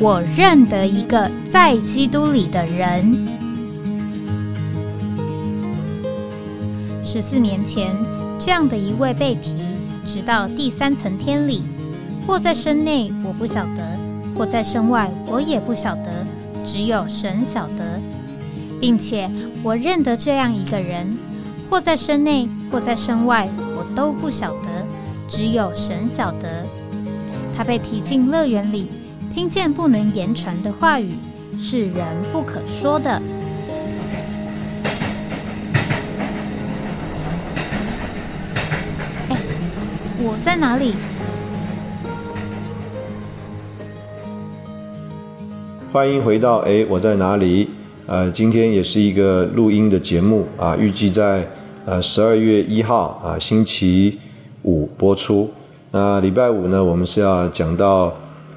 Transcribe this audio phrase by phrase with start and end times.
[0.00, 3.28] 我认得一个在基督里的人。
[7.04, 7.94] 十四年前，
[8.38, 9.54] 这样的一位被提，
[10.04, 11.62] 直到第三层天里，
[12.26, 13.82] 或在身内，我不晓得；
[14.36, 16.10] 或在身外，我也不晓得。
[16.64, 18.00] 只有神晓得，
[18.80, 19.30] 并且
[19.62, 21.16] 我认得这样一个人，
[21.68, 24.68] 或在身内，或在身外，我都不晓得。
[25.28, 26.64] 只有神晓得，
[27.54, 28.88] 他被提进乐园里。
[29.34, 31.14] 听见不能言传的话语，
[31.58, 33.10] 是人不可说的。
[39.30, 39.36] 哎，
[40.18, 40.94] 我在哪里？
[45.90, 47.70] 欢迎回到哎，我在哪里？
[48.06, 51.48] 呃，今天也是一个录音的节目啊，预计在
[51.86, 54.18] 呃十二月一号啊星期
[54.64, 55.50] 五播出。
[55.90, 58.12] 那礼拜五呢，我们是要讲到。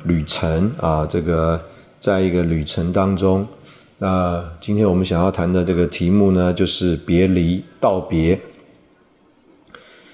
[0.06, 1.60] 旅程啊，这个
[2.00, 3.46] 在一个旅程当中，
[3.98, 8.40] 那今天我们想要谈的这个题目呢，就是别离道别。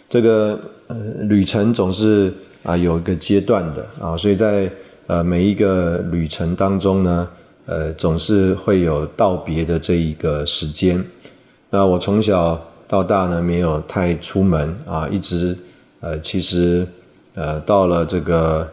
[0.10, 4.72] 这个呃旅程总是啊有一个阶段的啊，所以在
[5.08, 7.28] 呃每一个旅程当中呢，
[7.66, 11.04] 呃总是会有道别的这一个时间。
[11.70, 15.58] 那我从小到大呢，没有太出门啊，一直
[16.00, 16.88] 呃其实
[17.36, 18.66] 呃到了这个。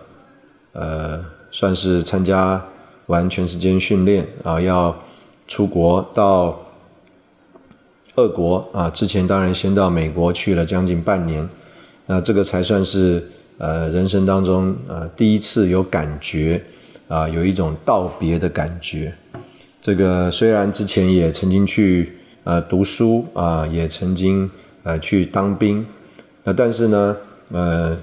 [0.72, 2.62] 呃，算是参加
[3.06, 4.94] 完全时间训练啊，要
[5.48, 6.60] 出国到
[8.16, 8.88] 俄国啊。
[8.90, 11.48] 之前当然先到美国去了将近半年，
[12.06, 13.26] 那这个才算是
[13.56, 16.62] 呃人生当中呃第一次有感觉
[17.08, 19.12] 啊，有一种道别的感觉。
[19.80, 24.48] 这个虽然之前也曾经去呃读书啊，也曾经
[24.82, 25.84] 呃去当兵，
[26.44, 27.16] 那但是呢，
[27.50, 27.96] 呃，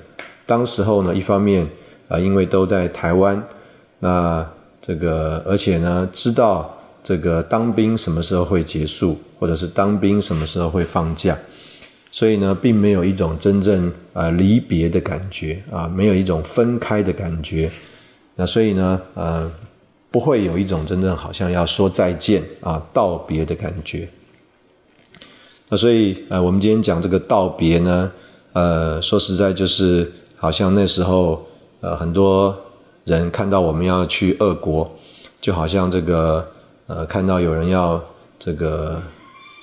[0.47, 1.65] 当时候呢，一方面。
[2.07, 3.41] 啊，因为都在台湾，
[3.99, 4.47] 那
[4.81, 6.71] 这个而且呢，知道
[7.03, 11.35] 这个当兵什么时候会结束，或者是当兵什么时候会放假，
[12.11, 17.71] 所以呢，并没有一种真正啊离别的感觉啊，没有一种分开的感觉，
[18.35, 19.51] 那所以呢，呃，
[20.11, 24.07] 不会有一种真正好像要说再见啊道别的感觉。
[25.67, 28.11] 那所以呃，我们今天讲这个道别呢，
[28.53, 31.43] 呃，说实在就是好像那时候。
[31.85, 32.57] 呃，很多
[33.03, 34.89] 人看到我们要去俄国，
[35.39, 36.43] 就好像这个
[36.87, 38.03] 呃，看到有人要
[38.39, 38.99] 这个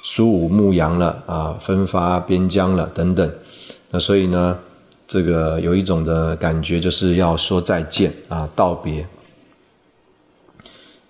[0.04, 3.28] 苏武牧羊了啊，分发边疆了等等。
[3.90, 4.56] 那所以呢，
[5.08, 9.04] 这个有一种的感觉，就是要说再见啊，道别。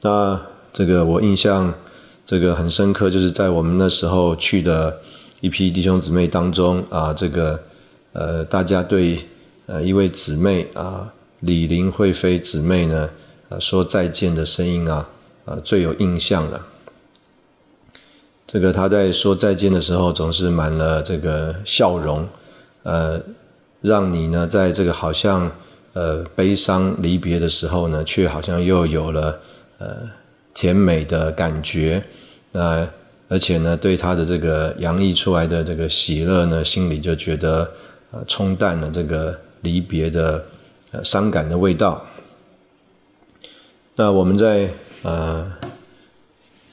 [0.00, 0.40] 那
[0.72, 1.74] 这个我印象
[2.26, 4.96] 这个很深刻，就是在我们那时候去的
[5.42, 7.60] 一批弟兄姊妹当中啊，这个
[8.14, 9.18] 呃，大家对。
[9.72, 11.10] 呃，一位姊妹啊，
[11.40, 13.08] 李林惠妃姊妹呢，
[13.48, 15.08] 呃，说再见的声音啊，
[15.46, 16.60] 呃，最有印象了。
[18.46, 22.28] 这个她在说再见的时候，总是满了这个笑容，
[22.82, 23.18] 呃，
[23.80, 25.50] 让你呢，在这个好像
[25.94, 29.40] 呃悲伤离别的时候呢，却好像又有了
[29.78, 29.96] 呃
[30.52, 32.04] 甜美的感觉。
[32.50, 32.86] 那
[33.26, 37.70] 而且呢，对她的这个洋溢出来的这个喜乐呢，心里就觉得
[38.10, 39.34] 呃冲淡了这个。
[39.62, 40.44] 离别的
[40.90, 42.04] 呃伤感的味道。
[43.96, 44.68] 那我们在
[45.02, 45.50] 呃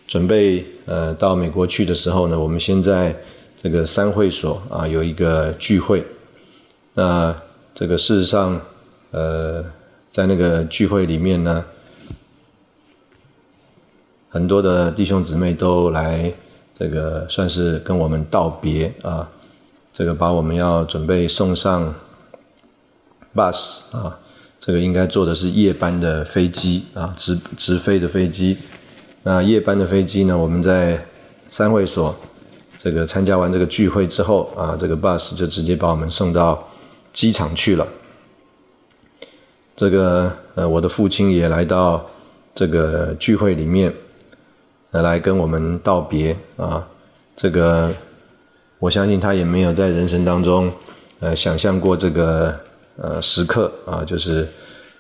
[0.08, 3.16] 准备呃到美国去的时候呢，我们先在
[3.62, 6.04] 这个三会所啊有一个聚会。
[6.94, 7.36] 那
[7.76, 8.60] 这个事实上
[9.12, 9.64] 呃
[10.12, 11.64] 在那个聚会里面呢，
[14.30, 16.32] 很多的弟兄姊妹都来
[16.78, 19.30] 这个算是跟我们道别啊，
[19.94, 21.94] 这个把我们要准备送上。
[23.36, 24.18] Bus 啊，
[24.60, 28.58] 这个应该坐的是夜班的飞机啊，直直飞的飞机。
[29.24, 31.04] 那夜班的飞机呢，我们在
[31.52, 32.16] 三会所
[32.81, 36.68] 这个参加完这个聚会之后啊，这个 bus 就直接把我们送到
[37.14, 37.88] 机场去了。
[39.76, 42.06] 这个呃，我的父亲也来到
[42.54, 43.94] 这个聚会里面，
[44.92, 46.86] 呃来跟我们道别啊。
[47.38, 47.90] 这个
[48.80, 50.70] 我相信他也没有在人生当中
[51.22, 52.58] 呃想象过这个
[53.01, 54.48] 呃时刻啊，就是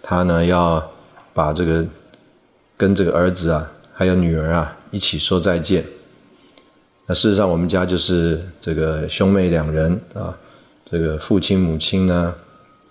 [0.01, 0.81] 他呢要
[1.33, 1.85] 把这个
[2.77, 5.85] 跟这个儿子啊还有女儿啊一起说再见。
[7.05, 10.37] 那事实上，我们家就是这个兄妹两人啊，
[10.89, 12.33] 这个父亲母亲呢，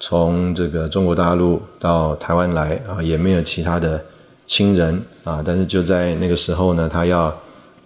[0.00, 4.04] 从这个中国大陆到台湾来啊，也没有其他的
[4.46, 7.32] 亲人啊，但是就在那个时候呢，他要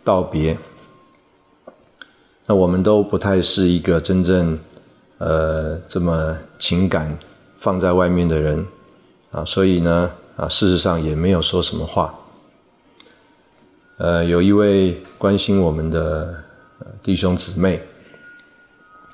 [0.03, 0.57] 道别。
[2.47, 4.59] 那我们都不太是一个真正
[5.23, 7.17] 呃这么情感
[7.61, 8.67] 放在外面的人
[9.31, 12.13] 啊，所以呢啊，事实上也没有说什么话。
[13.99, 16.35] 呃，有一位关心我们的
[17.05, 17.81] 弟兄姊妹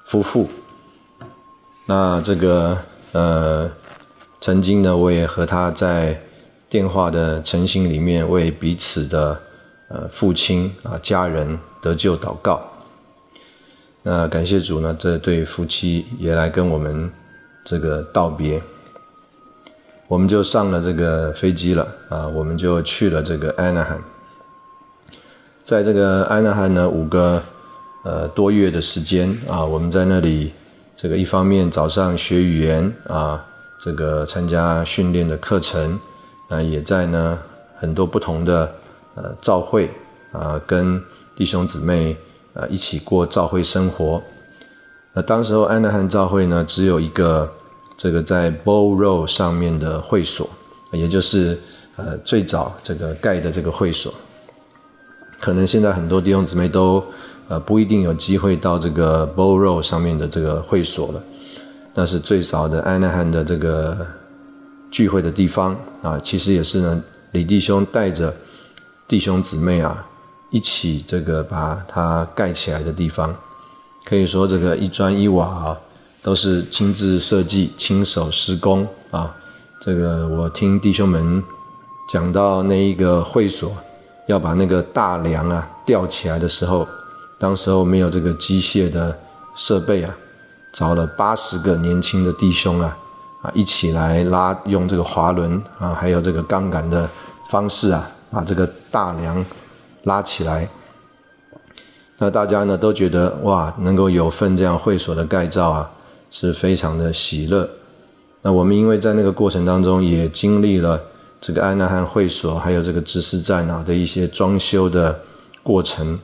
[0.07, 0.49] 夫妇，
[1.85, 2.79] 那这个
[3.13, 3.71] 呃，
[4.41, 6.19] 曾经呢，我也和他在
[6.71, 9.39] 电话的诚心里面为彼此的
[9.89, 12.63] 呃父亲啊家人得救祷告。
[14.11, 17.13] 那感谢主呢，这对夫妻也来跟我们
[17.63, 18.59] 这个道别，
[20.07, 24.03] 我们就上了这个飞机了啊，我们就去了这个安纳罕。
[25.63, 27.43] 在这个安纳罕呢，五个
[28.03, 30.53] 呃多月的时间啊，我们在那里，
[30.97, 33.45] 这个一方面早上学语言啊，
[33.79, 36.01] 这个参加训练的课程，
[36.49, 37.39] 啊，也在呢
[37.79, 38.73] 很多不同的
[39.17, 39.91] 呃照会
[40.33, 40.99] 啊，跟
[41.37, 42.17] 弟兄姊妹
[42.55, 44.23] 啊一起过教会生活。
[45.13, 47.51] 那当时候安纳罕教会呢，只有一个
[47.97, 50.49] 这个在 Bow Road 上面的会所，
[50.93, 51.59] 也就是
[51.97, 54.13] 呃最早这个盖的这个会所。
[55.41, 57.03] 可能现在很多弟兄姊妹都，
[57.49, 61.23] 呃，不一定有机会到这个 Bow Road 上面的这个会所了。
[61.95, 64.07] 但是最早的安那汉的这个
[64.91, 67.03] 聚会的地方啊，其实也是呢，
[67.33, 68.33] 李弟兄带着
[69.09, 70.07] 弟兄姊妹啊，
[70.51, 73.35] 一起这个把它盖起来的地方。
[74.05, 75.79] 可以说这个一砖一瓦啊，
[76.23, 79.35] 都是亲自设计、亲手施工啊。
[79.81, 81.43] 这个我听弟兄们
[82.13, 83.73] 讲到那一个会所。
[84.29, 86.87] 要把那个大梁啊吊起来的时候，
[87.39, 89.19] 当时候没有这个机械的
[89.57, 90.15] 设备啊，
[90.71, 92.95] 找了八十个年轻的弟兄啊，
[93.41, 97.09] 啊一起来拉，用这个滑轮啊，还有这个杠杆的
[97.49, 99.43] 方式啊，把这个大梁
[100.05, 100.69] 拉起来。
[102.19, 105.91] 那大家呢都觉得哇，能够有份这样会所的盖造啊，
[106.31, 107.69] 是非常的喜乐。
[108.43, 111.01] 那我们因为在那个过程当中也经历了。
[111.41, 115.17] 这个安纳汉会所还有这个知识站啊的一些装修的
[115.63, 116.19] 过程，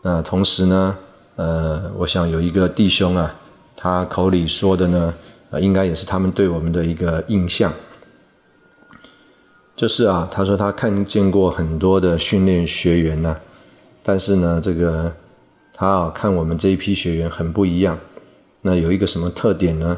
[0.00, 0.96] 那同时呢，
[1.34, 3.34] 呃，我想有一个弟兄啊，
[3.76, 5.12] 他口里说的呢，
[5.60, 7.72] 应该也是他们对我们的一个印象，
[9.78, 13.36] 就是啊，他说他看见过很多的训练学员呐，
[14.02, 15.12] 但是呢，这个
[15.72, 17.96] 他啊看我们这一批学员很不一样，
[18.60, 19.96] 那有一个什么特点呢？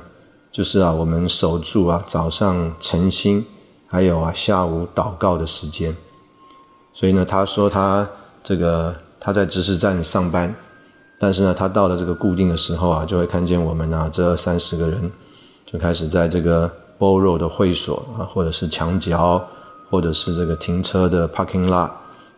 [0.52, 3.42] 就是啊，我们守住啊早上晨星。
[3.92, 5.92] 还有啊，下午祷告的时间，
[6.94, 8.08] 所以呢，他说他
[8.44, 10.54] 这个他在知识站上班，
[11.18, 15.10] 但是呢，他到了这个固定的时候啊，就会看见我们啊这三十个人
[15.66, 16.70] 就开始在这个
[17.00, 19.44] Bow Road 的会所啊，或者是墙角，
[19.90, 21.90] 或者是这个停车的 parking lot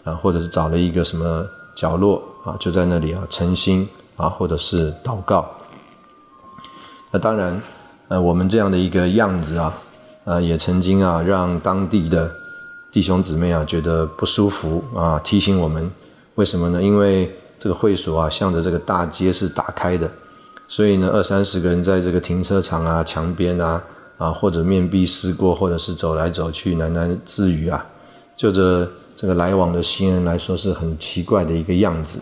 [0.02, 5.48] 啊，或者是找了一个什么角落啊，就在那里啊诚心啊，或者是祷告。
[7.10, 7.62] 那当然，
[8.08, 9.72] 呃，我们这样的一个样子啊。
[10.24, 12.30] 呃，也曾经啊，让当地的
[12.92, 15.90] 弟兄姊妹啊觉得不舒服啊，提醒我们，
[16.36, 16.80] 为什么呢？
[16.80, 17.28] 因为
[17.58, 20.08] 这个会所啊，向着这个大街是打开的，
[20.68, 23.82] 所以呢，二三十个人在这个停车场啊、墙边啊，
[24.22, 27.84] 啊或者面壁思过，或者是走来走去喃喃自语啊，
[28.36, 32.20] 就这这个来往的行人来说是很奇怪的一个样子。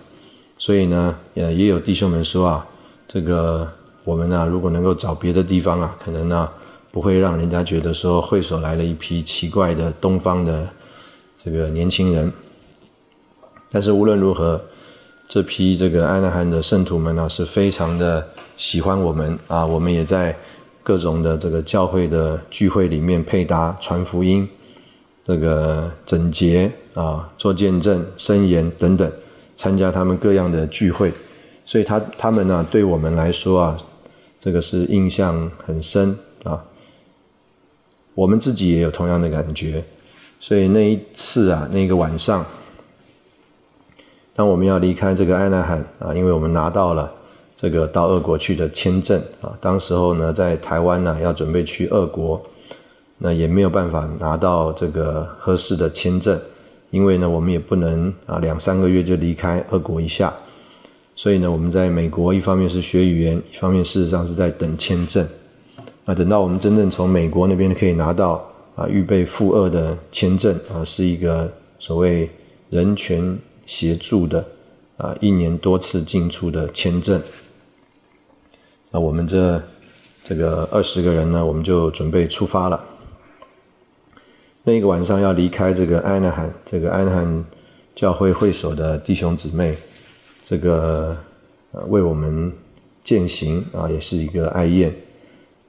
[0.59, 2.67] 所以呢，呃，也有弟兄们说啊，
[3.09, 3.69] 这个
[4.05, 6.49] 我们呢，如果能够找别的地方啊，可能呢。
[6.93, 10.67] 不会让人家觉得说会所来了一批奇怪的东方的
[11.45, 12.33] 这个年轻人，
[13.71, 14.61] 但是无论如何，
[15.29, 18.27] 这批这个安纳罕的圣徒们呢是非常的
[18.57, 20.37] 喜欢我们啊，我们也在
[20.83, 24.49] 各种的这个教会的聚会里面配搭传福音，
[25.25, 29.11] 这个整洁啊做见证申言等等，
[29.57, 31.13] 参加他们各样的聚会，
[31.65, 33.79] 所以他他们呢对我们来说啊，
[34.41, 36.65] 这个是印象很深啊。
[38.15, 39.85] 我们自己也有同样的感觉，
[40.41, 42.45] 所以那一次啊，那个晚上，
[44.35, 47.11] 当我们要离开这个安纳罕啊，因为我们拿到了
[47.61, 52.41] 这个到俄国去的签证啊，当时候呢在台湾呢要准备去俄国，
[53.19, 56.41] 那也没有办法拿到这个合适的签证，
[56.91, 60.33] 因为呢我们也不能啊两三个月就离开俄国一下，
[61.15, 65.29] 所以呢我们在美国一方面是学语言，一方面事实上是在等签证。
[66.07, 68.43] 那等到我们真正从美国那边可以拿到
[68.75, 71.47] 啊预备赴俄的签证啊，是一个
[71.79, 72.31] 所谓
[72.71, 74.43] 人权协助的
[74.97, 77.21] 啊一年多次进出的签证。
[78.91, 79.63] 那我们这
[80.25, 82.81] 这个二十个人呢，我们就准备出发了。
[84.63, 87.45] 那一个晚上要离开这个安纳罕，这个安纳罕
[87.95, 89.77] 教会会所的弟兄姊妹，
[90.45, 91.17] 这个
[91.73, 92.53] 呃为我们
[93.03, 94.95] 践行啊，也是一个爱宴。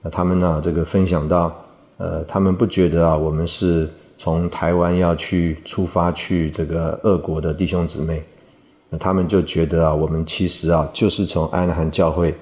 [0.01, 0.59] 那他们呢？
[0.63, 1.55] 这个分享到，
[1.97, 3.87] 呃，他们不觉得啊，我们是
[4.17, 8.23] 从台湾要去出发去这个俄国的弟兄姊妹，
[8.89, 12.33] 那他们就觉得啊，我们其实啊，就是从安纳罕教会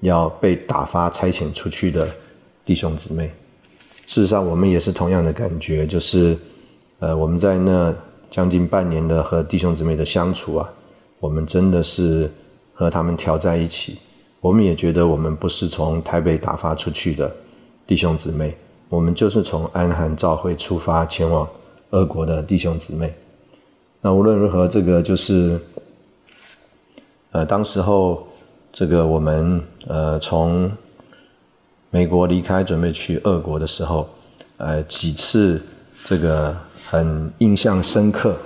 [0.00, 2.08] 要被打发差遣出去的
[2.64, 3.30] 弟兄姊妹。
[4.06, 6.36] 事实上，我们也是同样的感觉，就是，
[6.98, 7.94] 呃，我们在那
[8.30, 10.70] 将近半年的和弟兄姊妹的相处啊，
[11.20, 12.30] 我们真的是
[12.74, 13.96] 和他们调在一起。
[14.40, 17.34] 我们也觉得我们不是从台北打发出去的
[17.86, 18.54] 弟兄姊妹，
[18.90, 21.48] 我们就是从安罕召会出发前往
[21.90, 23.10] 俄国的弟兄姊妹。
[24.02, 25.58] 那无论如何，这个就是，
[27.30, 28.28] 呃，当时候
[28.70, 30.70] 这个我们呃从
[31.90, 34.08] 美国离开，准备去俄国的时候，
[34.56, 35.60] 呃几次
[36.06, 36.54] 这个
[36.90, 38.36] 很印象深刻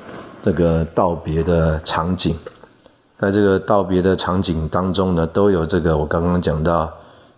[0.44, 2.36] 这个道别的场景。
[3.16, 6.88] 在这个道别的场景当中呢，都有这个我刚刚讲到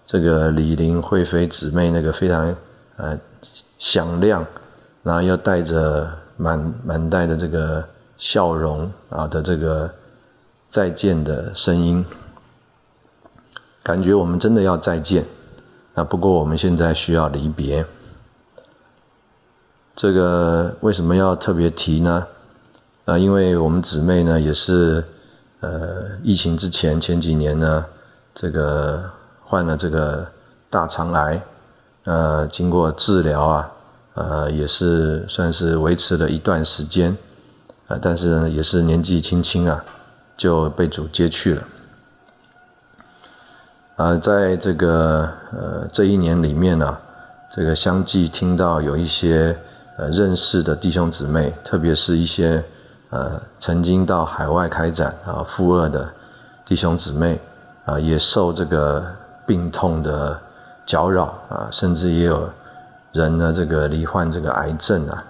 [0.04, 2.54] 这个李林惠妃姊妹那个非常
[2.98, 3.18] 呃
[3.78, 4.44] 响亮，
[5.02, 7.82] 然后又带着满满带的这个
[8.18, 9.90] 笑容啊的这个
[10.68, 12.04] 再见的声音，
[13.90, 15.24] 感觉我们真的要再见
[15.94, 16.04] 啊。
[16.04, 17.84] 不过我们现在需要离别，
[19.96, 22.24] 这个为什么要特别提呢？
[23.04, 25.02] 啊，因为我们姊妹呢也是。
[25.62, 27.84] 呃，疫情之前前几年呢，
[28.34, 29.04] 这个
[29.44, 30.26] 患了这个
[30.70, 31.42] 大肠癌，
[32.04, 33.70] 呃，经过治疗啊，
[34.14, 37.14] 呃，也是算是维持了一段时间，
[37.88, 39.84] 啊，但是呢，也是年纪轻轻啊，
[40.34, 41.62] 就被主接去了。
[44.00, 46.96] 啊，在这个呃这一年里面呢，
[47.54, 49.54] 这个相继听到有一些
[49.98, 52.64] 呃认识的弟兄姊妹，特别是一些。
[53.10, 56.08] 呃，曾经到海外开展啊，赴二的
[56.64, 57.40] 弟兄姊妹
[57.84, 59.04] 啊，也受这个
[59.44, 60.38] 病痛的
[60.86, 62.48] 搅扰啊，甚至也有
[63.10, 65.24] 人呢，这个罹患这个癌症啊，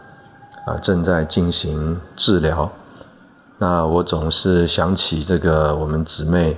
[0.67, 2.71] 啊，正在进行治疗。
[3.57, 6.55] 那我总是想起这个我们姊妹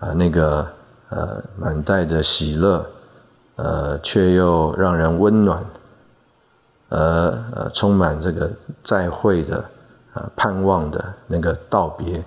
[0.00, 0.66] 啊，那个
[1.14, 2.84] 呃，满带着喜乐，
[3.56, 5.64] 呃，却又让人温暖，
[6.88, 8.50] 呃呃，充满这个
[8.82, 9.64] 再会的。
[10.14, 12.22] 啊，盼望的那个道别，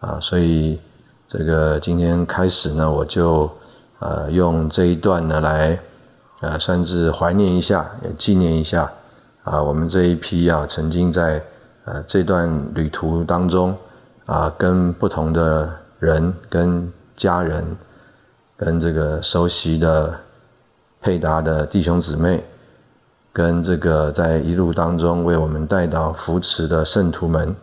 [0.00, 0.78] 啊，所以
[1.26, 3.50] 这个今天开始呢，我就
[4.00, 5.78] 呃用这一段呢来，
[6.40, 8.92] 呃，算是怀念一下，也纪念一下，
[9.42, 11.42] 啊，我们这一批啊，曾经在
[11.86, 13.74] 呃这段旅途当中，
[14.26, 15.66] 啊，跟不同的
[15.98, 17.64] 人、跟家人、
[18.58, 20.14] 跟这个熟悉的
[21.00, 22.44] 配搭的弟兄姊妹。
[23.30, 27.54] 跟这个在一路当中为我们带到扶持的圣徒们，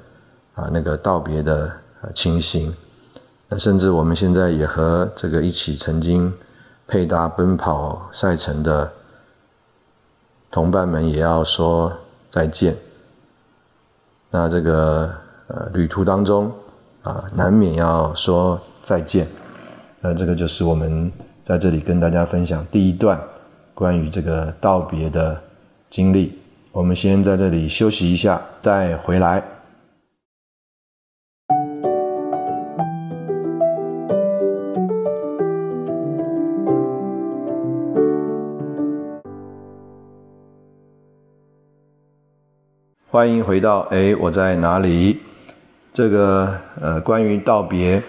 [0.54, 1.70] 啊，那个道别的
[2.14, 2.74] 情形，
[3.50, 6.34] 那甚至我们现在也和这个一起曾经
[6.88, 8.90] 配搭奔跑赛程的
[10.50, 11.92] 同伴们也要说
[12.32, 12.74] 再见。
[14.30, 15.12] 那这个
[15.48, 16.50] 呃旅途当中
[17.04, 19.28] 啊，难免要说再见。
[20.08, 23.20] 那这个就是我们在这里跟大家分享第一段
[23.74, 25.36] 关于这个道别的。
[25.90, 26.32] 经历，
[26.72, 29.42] 我们先在这里休息一下，再回来。
[43.10, 45.20] 欢迎回到哎，我在哪里？
[45.92, 48.04] 这个呃，关于道别，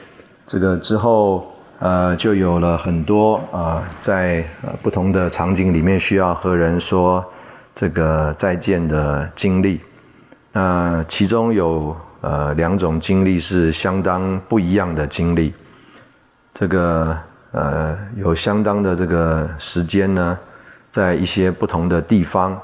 [0.47, 1.47] 这个之后
[1.79, 4.45] 呃，就有了很多啊，在
[4.83, 7.25] 不同的场景里面需要和人说。
[7.79, 9.79] 这个再见的经历，
[10.51, 15.53] 那其中有呃两种经历是相当不一样的经历。
[16.55, 17.15] 这个
[17.53, 20.39] 呃有相当的这个时间呢，
[20.91, 22.59] 在一些不同的地方。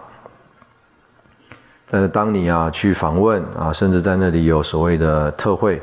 [1.90, 5.82] 呃，当你啊去访问啊，甚至在那里有所谓的特会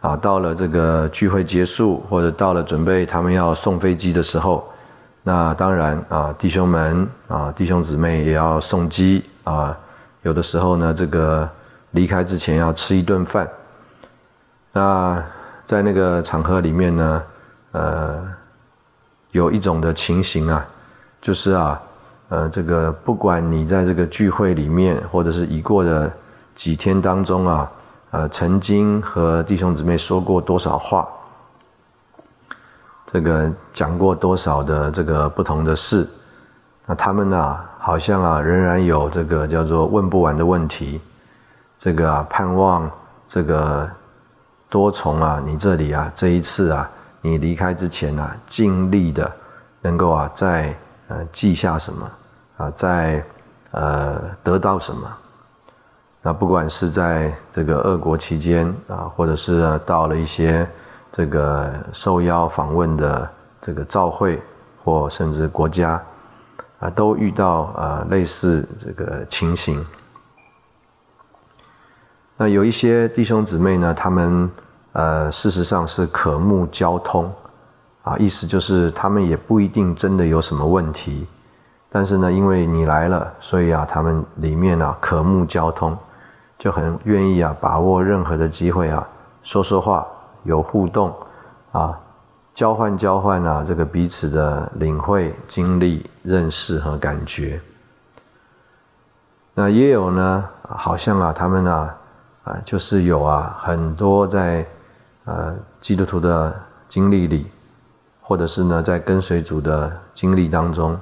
[0.00, 4.64] 啊，到了这个聚会结束，或者到了准备他们要送飞机的时候，
[5.24, 9.76] 那当然啊，弟兄们啊，弟兄姊妹也要送机啊。
[10.22, 11.48] 有的时候呢，这个
[11.90, 13.48] 离开之前要吃一顿饭。
[14.72, 15.20] 那
[15.64, 17.22] 在那个场合里面呢，
[17.72, 18.20] 呃，
[19.32, 20.64] 有一种的情形啊，
[21.20, 21.80] 就是啊，
[22.28, 26.08] 呃，这个不管你在这个聚会里面，或者是已过的
[26.54, 27.68] 几天当中啊。
[28.10, 31.06] 呃，曾经和弟兄姊妹说过多少话？
[33.06, 36.08] 这个讲过多少的这个不同的事？
[36.86, 41.00] 那他们呢，好像啊，仍然有这个叫做问不完的问题。
[41.78, 42.90] 这个啊，盼望
[43.28, 43.88] 这个
[44.70, 49.30] 多从啊，你这里啊，这一次啊，你离开之前啊，尽力的
[49.82, 50.74] 能够啊，再
[51.08, 52.10] 呃记下什么
[52.56, 53.22] 啊，再
[53.70, 55.16] 呃得到什么。
[56.28, 60.68] 那不管是在这个俄国期间啊，或者是到了一些
[61.10, 63.30] 这个受邀访问的
[63.62, 64.38] 这个召会
[64.84, 65.98] 或甚至国家
[66.80, 69.82] 啊，都遇到啊类似这个情形。
[72.36, 74.50] 那有一些弟兄姊妹呢，他们
[74.92, 77.32] 呃事实上是渴慕交通
[78.02, 81.26] 啊，意思就是他们也不一定真的有什么问题，
[81.88, 85.96] 但是呢，因为你来了，所以啊，他们里面啊渴慕交通。
[86.58, 89.06] 就很愿意啊，把握任何的机会啊，
[89.44, 90.04] 说说话，
[90.42, 91.14] 有互动，
[91.70, 91.96] 啊，
[92.52, 97.60] 交换交换啊，这个彼此的领会、经历、认识和感觉。
[99.54, 101.90] 那也有呢，好像啊，他们呢，
[102.42, 104.66] 啊，就是有啊，很多在
[105.26, 106.52] 呃基督徒的
[106.88, 107.46] 经历里，
[108.20, 110.98] 或者是呢，在跟随主的经历当中，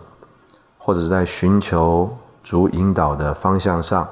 [0.77, 4.07] 或者是在寻求主引导的方向上。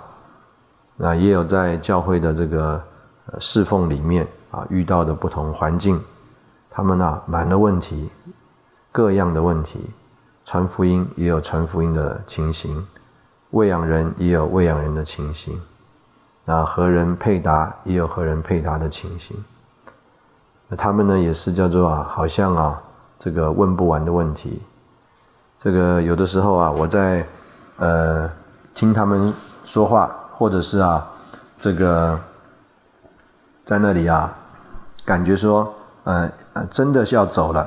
[0.97, 2.81] 那也有在教会的这个
[3.41, 6.01] 侍奉里面啊遇到的不同环境，
[6.71, 8.09] 他们呢满了问题，
[8.93, 9.81] 各样的问题，
[10.45, 12.87] 传福音也有传福音的情形，
[13.51, 15.61] 喂养人也有喂养人的情形，
[16.45, 19.37] 那和人配搭也有和人配搭的情形。
[20.69, 22.81] 那他们呢也是叫做啊，好像啊
[23.19, 24.63] 这个问不完的问题，
[25.59, 27.27] 这个有的时候啊我在
[27.79, 28.31] 呃
[28.75, 30.15] 听他们说话。
[30.37, 31.07] 或者是啊，
[31.59, 32.19] 这个
[33.65, 34.33] 在那里啊，
[35.05, 35.73] 感觉说，
[36.05, 37.67] 呃呃，真的是要走了，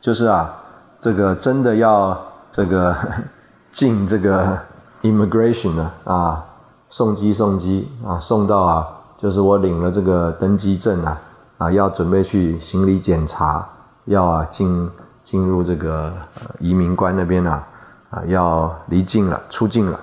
[0.00, 0.54] 就是啊，
[1.00, 2.18] 这个真的要
[2.50, 2.96] 这个
[3.70, 4.58] 进这个
[5.02, 6.44] immigration 了啊，
[6.88, 11.20] 送机送机啊，送到啊，就是我领了这个登机证啊，
[11.58, 13.66] 啊，要准备去行李检查，
[14.06, 14.90] 要啊进
[15.22, 16.12] 进入这个
[16.60, 17.66] 移民官那边啊，
[18.10, 20.00] 啊，要离境了，出境了。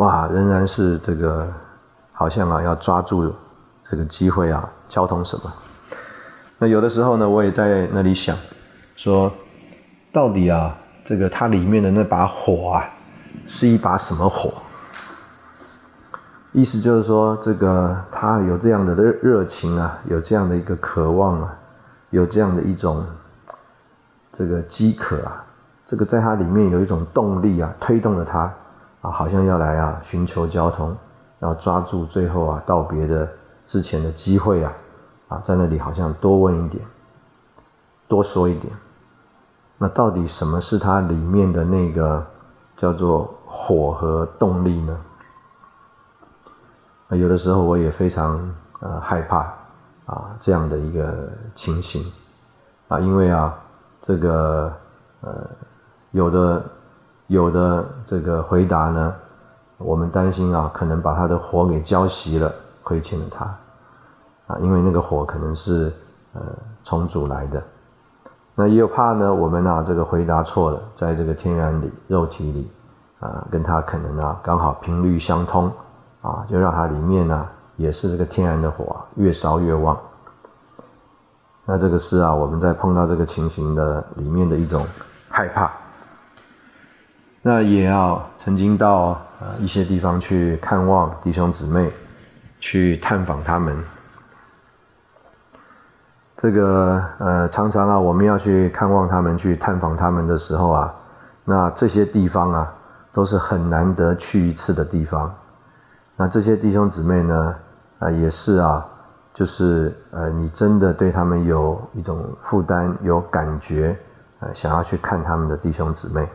[0.00, 1.46] 哇，仍然是这个，
[2.10, 3.30] 好像啊，要抓住
[3.86, 5.52] 这个机会啊，交通什么？
[6.56, 8.34] 那有的时候呢，我也在那里想，
[8.96, 9.30] 说，
[10.10, 12.88] 到底啊，这个它里面的那把火啊，
[13.46, 14.50] 是一把什么火？
[16.52, 21.54] 意思就是说，这个他有这样的热热情啊，有这样的一个渴望啊，
[22.08, 23.04] 有这样的一种
[24.32, 25.44] 这个饥渴啊，
[25.84, 28.50] 这个在它里面有一种动力啊，推动了他。
[29.02, 30.94] 啊，好像要来啊，寻求交通，
[31.38, 33.26] 要抓住最后啊道别的
[33.66, 34.72] 之前的机会啊，
[35.28, 36.84] 啊，在那里好像多问一点，
[38.06, 38.70] 多说一点。
[39.78, 42.22] 那到底什么是它里面的那个
[42.76, 45.00] 叫做火和动力呢？
[47.08, 49.50] 啊，有的时候我也非常呃害怕
[50.04, 52.04] 啊这样的一个情形
[52.88, 53.58] 啊，因为啊
[54.02, 54.70] 这个
[55.22, 55.48] 呃
[56.10, 56.62] 有的。
[57.30, 59.14] 有的这个回答呢，
[59.78, 63.44] 我们担心啊，可能把他的火给浇熄了，亏欠了他，
[64.48, 65.92] 啊，因为那个火可能是
[66.32, 66.42] 呃
[66.82, 67.62] 重组来的。
[68.56, 72.68] 那也有怕呢，我们啊这个回答错了，在这个天然里、肉体里
[73.20, 75.70] 啊，跟他可能啊刚好频率相通
[76.22, 79.96] 啊，就让它里面呢也是这个天然的火越烧越旺。
[81.64, 84.84] 那这个是啊，我们在碰到这个情形的里面的一种
[85.28, 85.70] 害怕。
[87.42, 91.90] 那也要曾经到呃一些地方去看望弟兄姊妹，
[92.58, 93.74] 去探访他们。
[96.36, 100.94] 这个呃常常啊，我们要去看望他们、去探访他们的时候啊，
[101.44, 102.74] 那这些地方啊，
[103.10, 105.34] 都是很难得去一次的地方。
[106.16, 107.54] 那这些弟兄姊妹呢，
[108.00, 108.86] 啊也是啊，
[109.32, 113.98] 就是呃你真的对他们有一种负担、有感觉，
[114.40, 116.28] 呃想要去看他们的弟兄姊妹。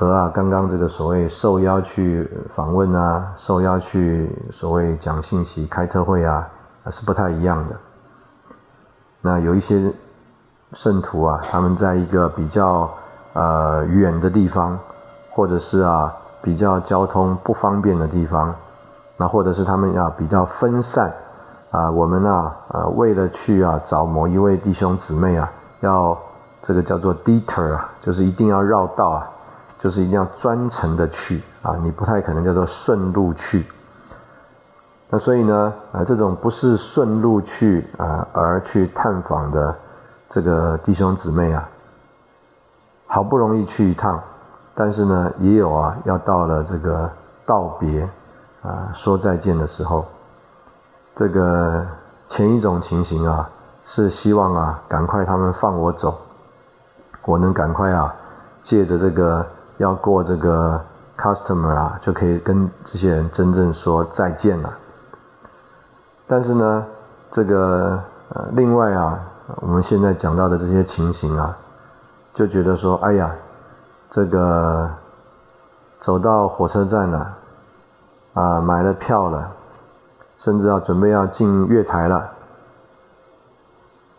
[0.00, 6.48] 和啊，刚刚这个所谓受邀去访问啊，受邀去所谓讲信息、开特会啊，
[6.90, 7.76] 是不太一样的。
[9.20, 9.92] 那有一些
[10.72, 12.90] 圣徒啊，他们在一个比较
[13.34, 14.78] 呃远的地方，
[15.32, 16.10] 或者是啊
[16.40, 18.54] 比较交通不方便的地方，
[19.18, 21.12] 那或者是他们要比较分散
[21.70, 26.16] 啊，我们啊呃为了去啊找某一位弟兄姊妹啊，要
[26.62, 29.28] 这个叫做 detour 啊，就是一定要绕道啊，
[29.80, 33.64] 就是一定要专程的去啊，你不太可能叫做顺路去。
[35.08, 39.74] 那所以呢，啊，这种不是顺路去啊，而去探访的
[40.28, 41.66] 这个弟兄姊妹啊，
[43.06, 44.22] 好不容易去一趟，
[44.74, 47.10] 但是呢，也有啊，要到了这个
[47.46, 48.06] 道别
[48.62, 50.06] 啊，说再见的时候，
[51.16, 51.86] 这个
[52.28, 53.48] 前一种情形啊，
[53.86, 56.20] 是希望啊，赶快他们放我走，
[57.24, 58.14] 我能赶快啊，
[58.62, 59.44] 借着这个
[59.80, 60.78] 要过这个
[61.16, 64.70] customer 啊，就可以跟这些人真正说再见了。
[66.26, 66.84] 但是呢，
[67.30, 69.18] 这个呃，另外啊，
[69.62, 71.56] 我们现在讲到的这些情形啊，
[72.34, 73.34] 就觉得说，哎呀，
[74.10, 74.90] 这个
[75.98, 77.34] 走到火车站了，
[78.34, 79.50] 啊，买了票了，
[80.36, 82.28] 甚至要准备要进月台了，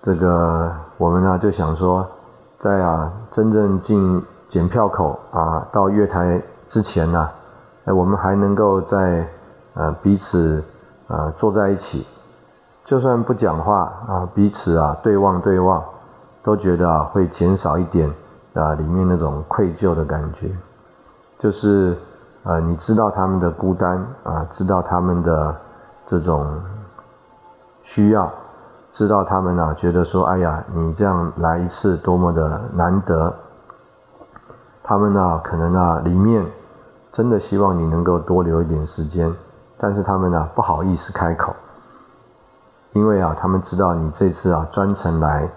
[0.01, 2.07] 这个我们呢就想说，
[2.57, 7.29] 在啊真正进检票口啊到月台之前呢，
[7.85, 9.25] 哎，我们还能够在
[9.75, 10.61] 呃彼此。
[11.07, 12.07] 啊，坐在一起，
[12.85, 15.83] 就算不讲话啊，彼此啊对望对望，
[16.41, 18.09] 都觉得啊会减少一点
[18.53, 20.49] 啊里面那种愧疚的感觉，
[21.37, 21.97] 就是
[22.45, 25.53] 啊你知道他们的孤单啊，知道他们的
[26.05, 26.47] 这种
[27.83, 28.31] 需要，
[28.89, 33.33] 知道他们啊觉得说哎呀你这样来一次多么的难得，
[34.91, 36.45] 他们呢可能啊里面
[37.13, 39.33] 真的希望你能够多留一点时间。
[39.77, 41.55] 但是他们呢不好意思开口，
[42.91, 45.47] 因为啊，他们知道你这次啊专程来，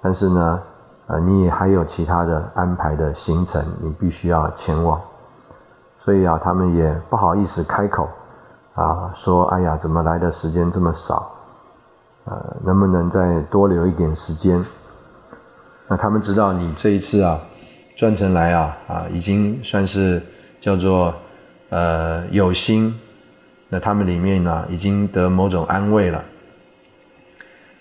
[0.00, 0.60] 但是呢，
[1.06, 5.00] 呃，你也还有其他的安排的行程，你必须要前往，
[5.96, 8.08] 所以啊，他们也不好意思开口，
[8.74, 11.30] 啊，说哎呀，怎么来的时间这么少，
[12.24, 14.62] 呃，能不能再多留一点时间？
[15.86, 17.38] 那他们知道你这一次啊
[17.96, 20.20] 专程来啊啊，已经算是
[20.60, 21.14] 叫做
[21.68, 22.94] 呃有心。
[23.68, 26.22] 那他们里面呢，已经得某种安慰了。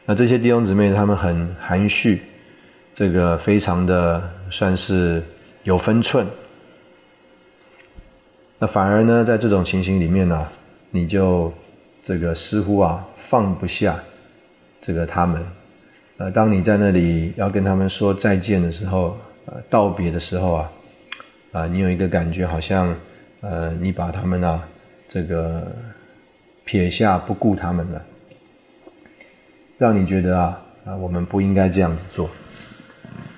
[0.05, 2.21] 那这些弟兄姊妹，他们很含蓄，
[2.95, 5.21] 这个非常的算是
[5.63, 6.25] 有分寸。
[8.57, 10.47] 那反而呢，在这种情形里面呢，
[10.91, 11.51] 你就
[12.03, 13.99] 这个似乎啊放不下
[14.81, 15.43] 这个他们。
[16.17, 19.17] 呃，当你在那里要跟他们说再见的时候，
[19.69, 20.71] 道别的时候啊，
[21.51, 22.93] 啊，你有一个感觉，好像
[23.41, 24.61] 呃，你把他们啊。
[25.13, 25.67] 这个
[26.63, 28.01] 撇下不顾他们了，
[29.77, 32.29] 让你觉得啊啊，我们不应该这样子做。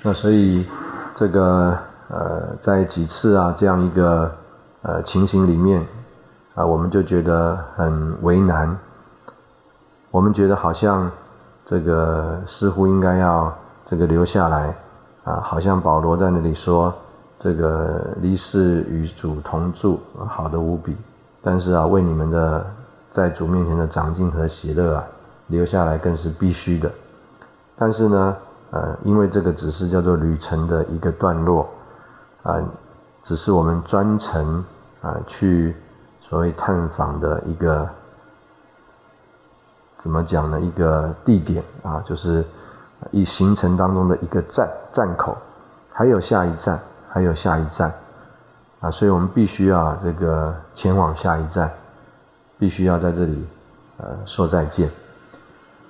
[0.03, 0.67] 那所以
[1.15, 1.75] 这个
[2.09, 4.31] 呃，在几次啊这样一个
[4.83, 5.83] 呃情形里面
[6.53, 8.77] 啊，我们就觉得很为难。
[10.11, 11.11] 我们觉得好像
[11.65, 13.51] 这个似乎应该要
[13.83, 14.71] 这个留下来
[15.23, 16.93] 啊，好像保罗在那里说，
[17.39, 20.95] 这个离世与主同住，好的无比。
[21.41, 22.65] 但是啊，为你们的
[23.11, 25.03] 在主面前的长进和喜乐啊，
[25.47, 26.91] 留下来更是必须的。
[27.75, 28.37] 但是呢，
[28.71, 31.69] 呃，因为这个只是叫做旅程的一个段落，
[32.43, 32.61] 啊，
[33.23, 34.63] 只是我们专程
[35.01, 35.75] 啊去
[36.21, 37.87] 所谓探访的一个
[39.97, 40.59] 怎么讲呢？
[40.59, 42.43] 一个地点啊，就是
[43.11, 45.37] 一行程当中的一个站站口，
[45.91, 47.91] 还有下一站，还有下一站。
[48.79, 51.71] 啊，所以我们必须要这个前往下一站，
[52.59, 53.45] 必须要在这里
[53.97, 54.89] 呃说再见。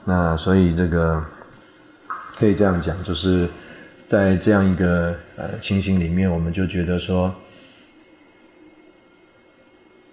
[0.05, 1.23] 那所以这个
[2.37, 3.49] 可以这样讲，就是
[4.07, 7.33] 在这样一个呃情形里面，我们就觉得说，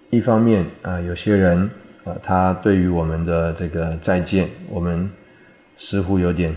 [0.09, 1.69] 一方面啊，有些人
[2.03, 5.07] 啊，他对于我们的这个再见，我们
[5.77, 6.55] 似乎有点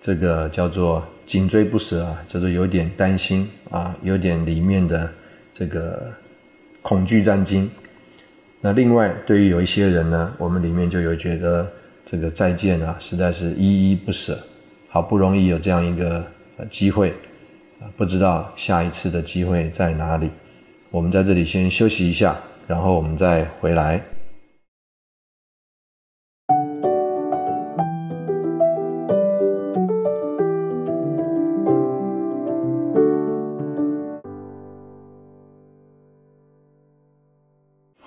[0.00, 1.04] 这个叫做。
[1.26, 5.08] 紧追不舍啊，就是有点担心啊，有点里面的
[5.54, 6.12] 这个
[6.82, 7.70] 恐惧战惊。
[8.60, 11.70] 那另外，对于有一些人呢，我们里面就有觉得
[12.04, 14.36] 这个再见啊，实在是依依不舍。
[14.88, 16.26] 好不容易有这样一个
[16.68, 17.10] 机会
[17.78, 20.28] 啊，不知道下一次的机会在哪里。
[20.90, 22.36] 我们在这里先休息一下，
[22.66, 24.02] 然后我们再回来。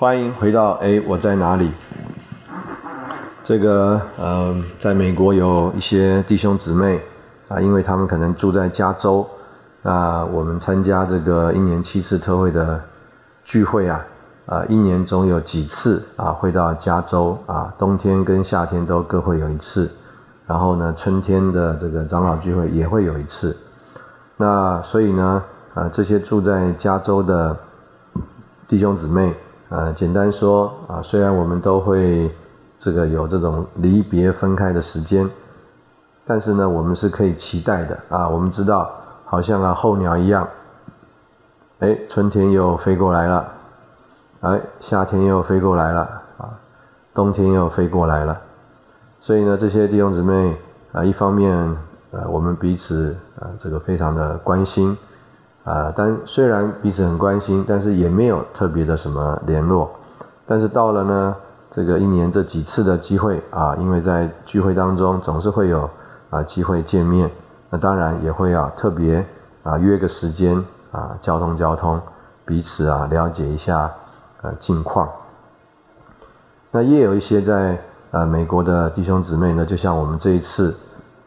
[0.04, 1.72] 欢迎回到哎，我在哪里？
[3.42, 7.00] 这个呃，在美国有一些弟兄姊妹
[7.48, 9.26] 啊，因为他们可能住在加州，
[9.82, 12.82] 那我们参加这个一年七次特会的
[13.46, 14.06] 聚会啊，
[14.46, 19.90] 啊，一年总有几次啊会到加州啊，冬天跟夏天都各会有一次，
[20.46, 23.56] 然后呢，春天的这个长老聚会也会有一次。
[24.36, 25.42] 那所以呢，
[25.74, 27.56] 啊，这些住在加州的
[28.68, 29.34] 弟兄姊妹，
[29.74, 32.30] 呃，简单说啊，虽然我们都会。
[32.84, 35.26] 这个有这种离别分开的时间，
[36.26, 38.28] 但是呢，我们是可以期待的啊。
[38.28, 38.92] 我们知道，
[39.24, 40.46] 好像啊候鸟一样，
[41.80, 43.48] 哎，春天又飞过来了，
[44.42, 46.02] 哎，夏天又飞过来了
[46.38, 46.60] 啊，
[47.14, 48.38] 冬天又飞过来了。
[49.22, 50.54] 所以呢，这些弟兄姊妹
[50.92, 51.56] 啊，一方面
[52.12, 54.98] 呃，我们彼此啊，这个非常的关心
[55.64, 59.92] 啊，但虽然彼此很关心，但是也没有特别的什么联络。
[60.46, 61.36] 但是到了呢。
[61.76, 65.90] 这个一年这几次的机会啊，因为在聚会当中总是会有
[66.30, 67.28] 啊机会见面，
[67.72, 69.26] 那当然也会啊特别
[69.64, 72.00] 啊约个时间啊交通交通，
[72.46, 73.90] 彼此啊了解一下
[74.44, 75.10] 呃近况。
[76.70, 77.76] 那也有一些在
[78.12, 80.78] 呃美国的弟兄姊妹呢，就像我们这一次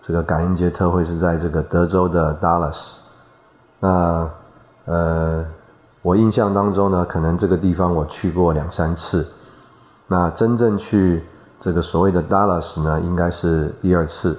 [0.01, 2.99] 这个感恩节特会是在这个德州的 Dallas，
[3.81, 4.29] 那
[4.85, 5.45] 呃
[6.03, 9.27] 我印象当中呢，可能这个地方我去过两三次。
[10.09, 11.25] 那真正去
[11.61, 14.39] 这个所谓的 Dallas 呢，应该是第二次。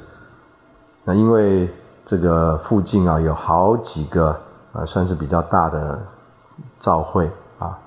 [1.03, 1.69] 那因为
[2.05, 4.33] 这个附近啊有好几个
[4.71, 5.99] 啊算是比较大的
[6.79, 7.77] 教会啊，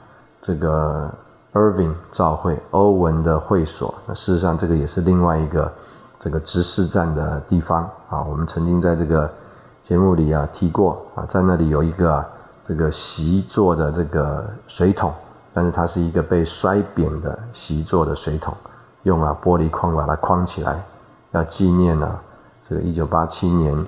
[0.43, 1.11] 这个
[1.55, 3.95] Irving 教会欧文的会所。
[4.07, 5.73] 那事实上这个也是另外一个
[6.19, 8.23] 这个执事站的地方啊。
[8.23, 9.31] 我们曾经在这个
[9.91, 12.25] 节目里啊提过啊，在那里有一个
[12.65, 15.13] 这个席座的这个水桶。
[15.53, 18.57] 但是它是一个被摔扁的席座的水桶，
[19.03, 20.81] 用啊玻璃框把它框起来，
[21.33, 22.17] 要纪念呢
[22.69, 23.85] 这个一九八七年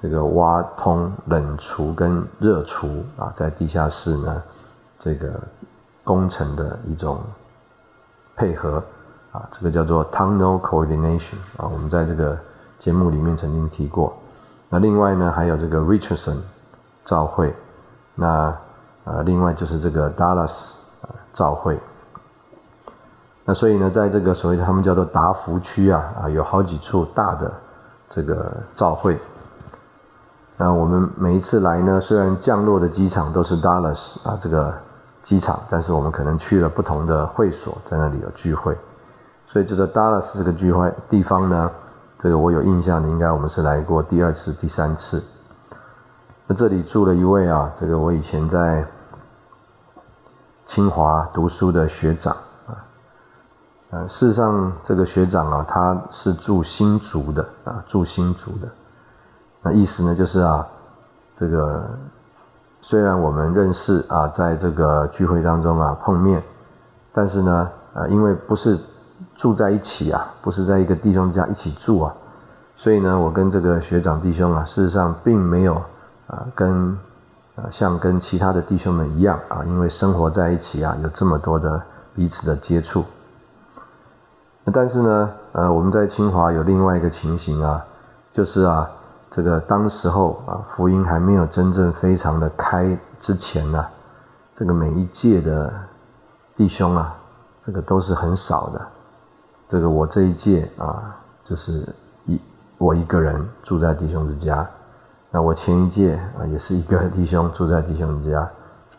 [0.00, 4.42] 这个挖通冷储跟热储啊在地下室呢
[4.98, 5.38] 这个
[6.02, 7.20] 工程的一种
[8.34, 8.82] 配合
[9.32, 12.38] 啊，这个叫做 tunnel coordination 啊，我们在这个
[12.78, 14.16] 节目里面曾经提过。
[14.72, 16.38] 那另外呢还有这个 Richardson
[17.04, 17.54] 教会，
[18.14, 18.56] 那
[19.04, 20.80] 呃另外就是这个 Dallas。
[21.32, 21.80] 召会，
[23.46, 27.50] 那所以呢，在这个所谓的他们叫做达福区啊啊，有好几处大的
[28.10, 29.18] 这个召会。
[30.58, 34.74] 那我们每一次来呢，虽然降落的机场都是 Dallas 啊这个
[35.22, 38.76] 机场，但是我们可能去了不同的会所，在那里有聚会。
[39.46, 41.70] 所以这个 Dallas 这个聚会地方呢，
[42.22, 45.22] 这个我有印象的，应该我们是来过第二次、第三次。
[46.46, 48.84] 那这里住了一位啊，这个我以前在。
[50.64, 52.34] 清华读书的学长
[52.66, 52.72] 啊，
[53.90, 58.68] 呃，事实上这个学长啊，他是住新竹的啊，住新竹的。
[59.60, 60.66] 那意思呢，就是啊，
[61.38, 61.84] 这个
[62.80, 66.42] 虽然我们认识啊，在这个聚会当中啊碰面，
[67.12, 68.78] 但是呢，呃，因为不是
[69.42, 72.14] 住在一起啊，不是在一个弟兄家一起住啊，
[72.76, 75.74] 所以呢，我跟这个学长弟兄啊，事实上并没有
[76.28, 76.96] 啊跟。
[77.54, 81.78] 啊，像跟其他的弟兄们一样啊，因为生活在一起啊，有这么多的
[82.14, 83.04] 彼此的接触。
[84.72, 87.84] 但是呢，呃，我们在清华有另外一个情形啊，
[88.32, 88.90] 就是啊，
[89.30, 93.86] 这个当时候啊，福音还没有真正非常的开之前呢，
[94.56, 95.70] 这个每一届的
[96.56, 97.14] 弟兄啊，
[97.66, 98.80] 这个都是很少的。
[99.72, 101.82] 这个我这一届啊，就是
[102.26, 102.38] 一
[102.76, 104.68] 我一个人住在弟兄之家。
[105.30, 108.40] 那我前一届啊，也是一个弟兄住在弟兄之家，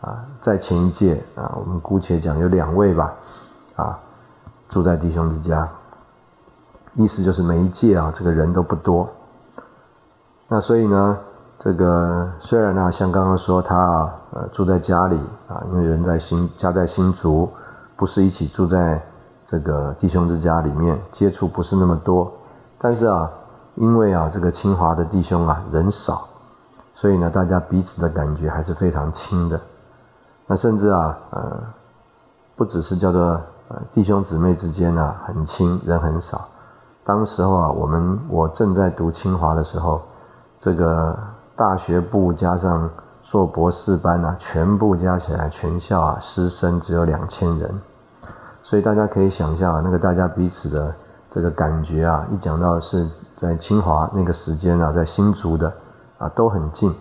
[0.00, 3.14] 啊，在前一届啊，我们姑且讲有两位吧，
[3.76, 3.96] 啊，
[4.68, 5.68] 住在弟兄之家，
[6.94, 9.08] 意思就是每一届啊，这个人都不多。
[10.48, 11.16] 那所以呢，
[11.56, 17.48] 这个虽然呢，像刚刚说他啊，呃，住在家里啊，因为人在新家在新竹，
[17.94, 19.00] 不是一起住在
[19.54, 22.32] 这个弟兄之家里面，接触不是那么多，
[22.78, 23.30] 但是啊。
[23.76, 26.28] 因为啊，这个清华的弟兄啊人少，
[26.94, 29.60] 所以呢，大家彼此的感觉还是非常亲的。
[30.46, 31.60] 那甚至啊，呃，
[32.54, 33.20] 不只是叫做
[33.66, 36.46] 呃弟兄姊妹之间呢很亲，人很少。
[37.02, 40.00] 当时候啊，我们我正在读清华的时候，
[40.60, 41.18] 这个
[41.56, 42.88] 大学部加上
[43.24, 47.80] 硕博士班啊，全部加起来全校啊师生只有两千人，
[48.64, 50.92] 所以大家可以想象啊，那个大家彼此的
[51.30, 53.06] 这个感觉啊，一讲到是。
[53.36, 55.70] 在清华那个时间啊，在新竹的
[56.18, 56.94] 啊都很近。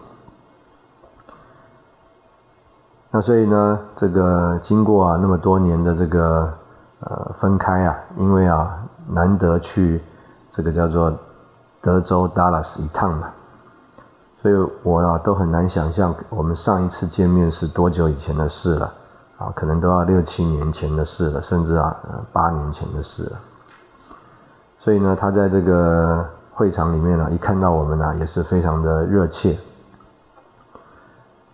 [3.12, 6.52] 那所以呢，这个经过啊那么多年的这个
[7.02, 10.02] 呃分开啊，因为啊难得去
[10.52, 11.14] 这个叫做
[11.80, 13.30] 德州 Dallas 一趟嘛，
[14.42, 18.92] 所以我啊都很难想象我们上一次见面是多久以前的事了
[19.44, 21.94] 啊，可能都要六七年前的事了，甚至啊
[22.32, 23.38] 八年前的事了。
[24.80, 29.58] 所以呢，他在这个会场里面呢，一看到我们呢，也是非常的热切。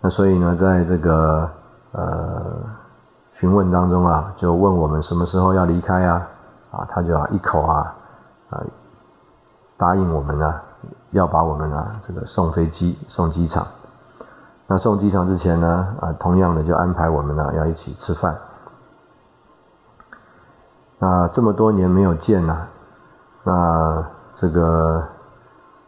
[0.02, 1.49] 那所以呢，在这个
[1.93, 2.45] 呃
[3.34, 6.28] 询问当中啊，就问我们什么时候要离开啊？
[6.71, 7.95] 啊，他就啊一口啊
[8.52, 8.62] 啊
[9.78, 10.62] 答应我们啊，
[11.10, 13.65] 要把我们啊这个送飞机、送机场。
[14.70, 18.38] 那送机场之前呢，啊，同样的就安排我们呢要一起吃饭。
[21.00, 22.68] 那这么多年没有见呐，
[23.44, 25.04] 那这个。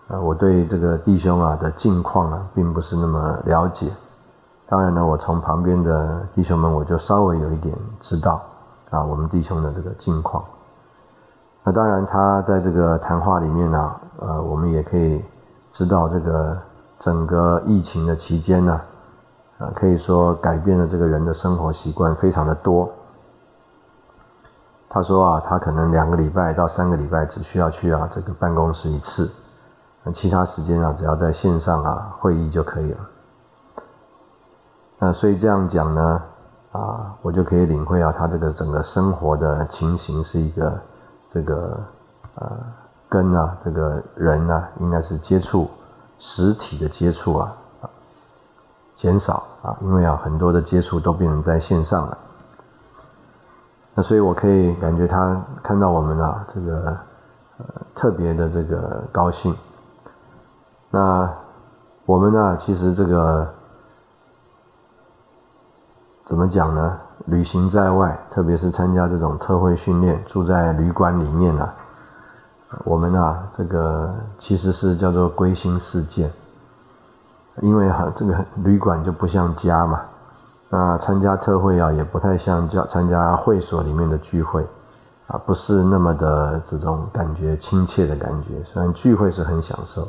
[0.07, 3.89] 啊，我对这个弟兄啊的近况啊，并不是那么了解。
[4.67, 8.41] 当然呢，我从旁边的弟兄们，我就稍微有一点知道
[8.89, 10.43] 啊，我们弟兄的这个近况。
[11.63, 15.23] 那当然，他在这个谈话里面呢，呃，我们也可以
[15.71, 16.57] 知道这个
[17.01, 18.79] 整个疫情的期间呢，
[19.57, 22.87] 啊，可以说改变了这个人的生活习惯非常的多。
[24.87, 29.31] 他说啊，他可能两个礼拜到三个礼拜只需要去啊这个办公室一次。
[30.03, 32.97] 那其他时间啊，只要在线上啊会议就可以了。
[34.99, 36.21] 那所以这样讲呢，
[36.73, 40.81] 啊，我就可以领会啊，他这个整个生活的情形是一个
[41.27, 41.79] 这个
[42.35, 42.51] 呃
[43.09, 45.67] 跟啊这个人呢，应该是接触
[46.21, 47.51] 实体的接触啊
[48.95, 52.17] 减少啊，因为啊很多的接触都变成在线上了。
[53.95, 56.97] 那所以我可以感觉他看到我们啊这个
[57.57, 59.53] 呃特别的这个高兴。
[60.91, 61.27] 那
[62.05, 62.55] 我们呢？
[62.59, 63.51] 其实这个
[66.23, 66.99] 怎么讲呢？
[67.25, 71.67] 旅行在外，特别是参加这种特惠训练，住在旅馆里面呢，
[72.83, 76.31] 我们啊，这个其实是叫做归心似箭，
[77.61, 80.01] 因为哈，这个旅馆就不像家嘛。
[80.69, 84.65] 那参加特会啊，也不太像叫参加会所里面的聚会，
[85.27, 88.63] 啊，不是那么的这种感觉亲切的感觉。
[88.63, 90.07] 虽然聚会是很享受。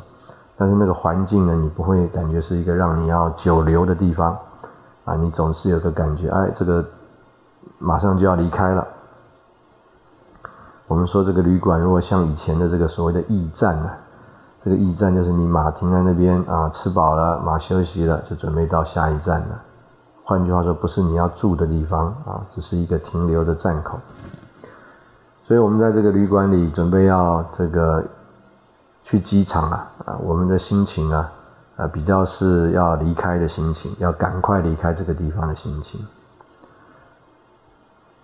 [0.55, 4.37] 但是那个环境呢，你不会感觉是一个让你要久留的地方，
[5.03, 6.85] 啊，你总是有个感觉，哎，这个
[7.79, 8.87] 马上就要离开了。
[10.87, 13.91] 我们说这个旅馆如果像以前的这个所谓的驿站呢，
[14.63, 19.61] 这个驿站就是你马停在那边啊，吃饱了，马休息了，就准备到下一站了。
[20.23, 23.99] 换句话说，不是你要住的地方啊，只是一个停留的站口。
[25.43, 28.03] 所以我们在这个旅馆里准备要这个。
[29.05, 31.29] 去机场啊，啊，我们的心情啊，
[31.75, 35.99] 啊，比较是要离开的心情，要赶快离开这个地方的心情。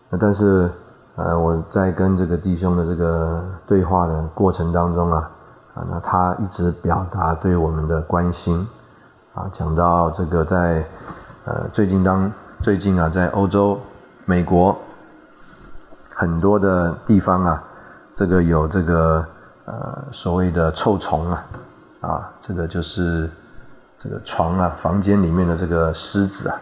[0.10, 0.72] 那但是，
[1.16, 5.32] 呃，我在跟这个弟兄的这个对话的过程当中啊，
[5.76, 8.68] 啊，那他一直表达对我们的关心，
[9.34, 10.84] 啊，讲到这个在，
[11.46, 13.80] 呃，最近当最近啊，在欧洲、
[14.26, 14.78] 美国
[16.14, 17.64] 很多的地方啊，
[18.16, 19.26] 这个有这个。
[19.72, 21.46] 呃，所谓的臭虫啊，
[22.02, 23.30] 啊，这个就是
[24.00, 26.58] 这个床啊，房间里面的这个虱子啊，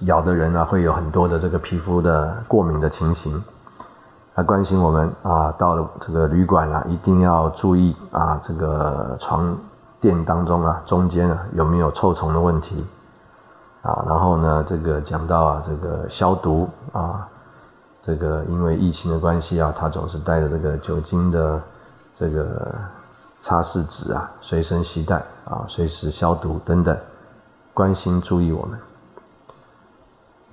[0.00, 3.42] 咬的人啊，会有很多的这个皮肤的过敏的情形。
[4.34, 9.56] 他关心我们啊，到了这个旅馆啊，一定要注意啊，这个床
[10.00, 12.84] 垫当中啊，中间啊有没有臭虫的问题
[13.82, 14.04] 啊？
[14.06, 17.26] 然后呢，这个讲到啊，这个消毒啊，
[18.04, 21.60] 这个因为疫情的关系啊，他总是带着这个酒精的。
[22.18, 22.74] 这个
[23.42, 26.96] 擦拭纸啊，随身携带啊，随时消毒等等，
[27.74, 28.78] 关心注意我们。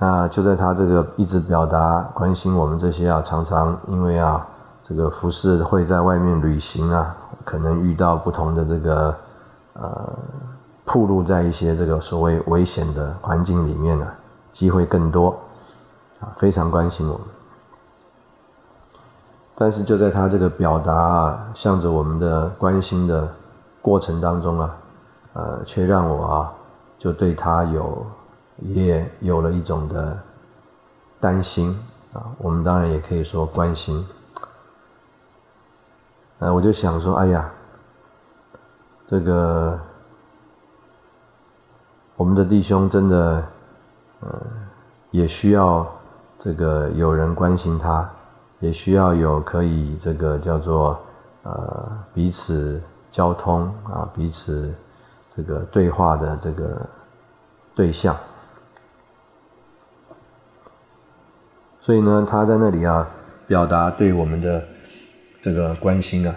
[0.04, 4.46] 那就在他这个一直表达关心我们这些啊，常常因为啊，
[4.86, 9.16] 这个服饰会在外面旅行啊，可能遇到不同的这个
[9.76, 10.14] 呃，
[10.84, 14.06] 暴露在一些这个所谓危险的环境里面呢，
[14.52, 15.30] 机会更多
[16.20, 17.26] 啊，非常关心我们。
[19.56, 23.26] 但是就在他这个表达啊，向着我们的关心的
[23.82, 24.76] 过程当中啊，
[25.32, 26.52] 呃，却让我啊，
[27.00, 28.06] 就对他有
[28.60, 30.18] 也有了一种的
[31.20, 31.78] 担心
[32.14, 32.32] 啊。
[32.38, 34.06] 我们当然也可以说关心。
[36.40, 37.52] 呃，我就想说，哎呀，
[39.10, 39.80] 这个
[42.16, 43.44] 我们的弟兄真的，
[44.22, 44.42] 呃，
[45.12, 45.88] 也需要
[46.38, 48.10] 这个有人关心他。
[48.60, 50.98] 也需要有可以这个叫做
[51.42, 52.82] 呃彼此
[53.12, 54.74] 交通啊彼此
[55.36, 56.82] 这个对话的这个
[57.76, 58.16] 对象，
[61.86, 63.06] 所以呢，他在那里啊
[63.46, 64.64] 表达对我们的
[65.42, 66.34] 这个关心啊，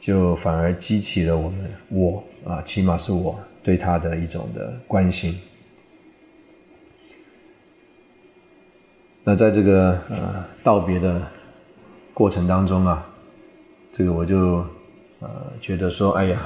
[0.00, 5.38] 就反而激起了我们我啊，起码是我对他的一种的关心。
[9.22, 11.22] 那在这个呃道别的
[12.12, 13.06] 过程当中啊，
[13.92, 14.66] 这个我就
[15.20, 15.30] 呃
[15.60, 16.40] 觉得说，哎呀，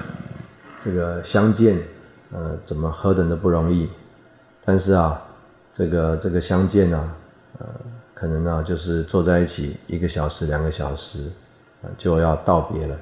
[0.85, 1.79] 这个相见
[2.33, 3.89] 呃怎么何等的不容易，
[4.63, 5.23] 但是啊，
[5.73, 7.15] 这个这个相见呢，
[8.19, 11.19] 可能呢就是坐在一起一个小时两个小时，
[11.83, 12.97] 啊就要道别了。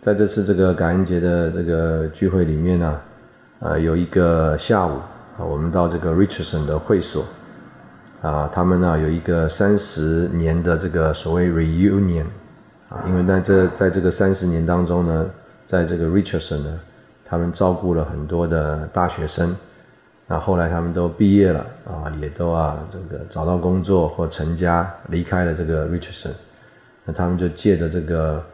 [0.00, 3.00] 在这次这个感恩节的这个聚会里面呢，
[3.60, 4.96] 呃有一个下午
[5.38, 7.24] 啊，我们到这个 Richardson 的会所。
[8.22, 12.24] 啊，他们呢有一个三十年的这个所谓 reunion，
[12.88, 15.26] 啊，因为在这在这个三十年当中呢，
[15.64, 16.80] 在这个 Richardson 呢，
[17.24, 19.54] 他们照顾了很多的大学生，
[20.26, 26.32] 那后来他们都毕业了啊，也都啊这个找到工作或成家，离开了这个 Richardson，
[27.04, 28.44] 那他们就借着这个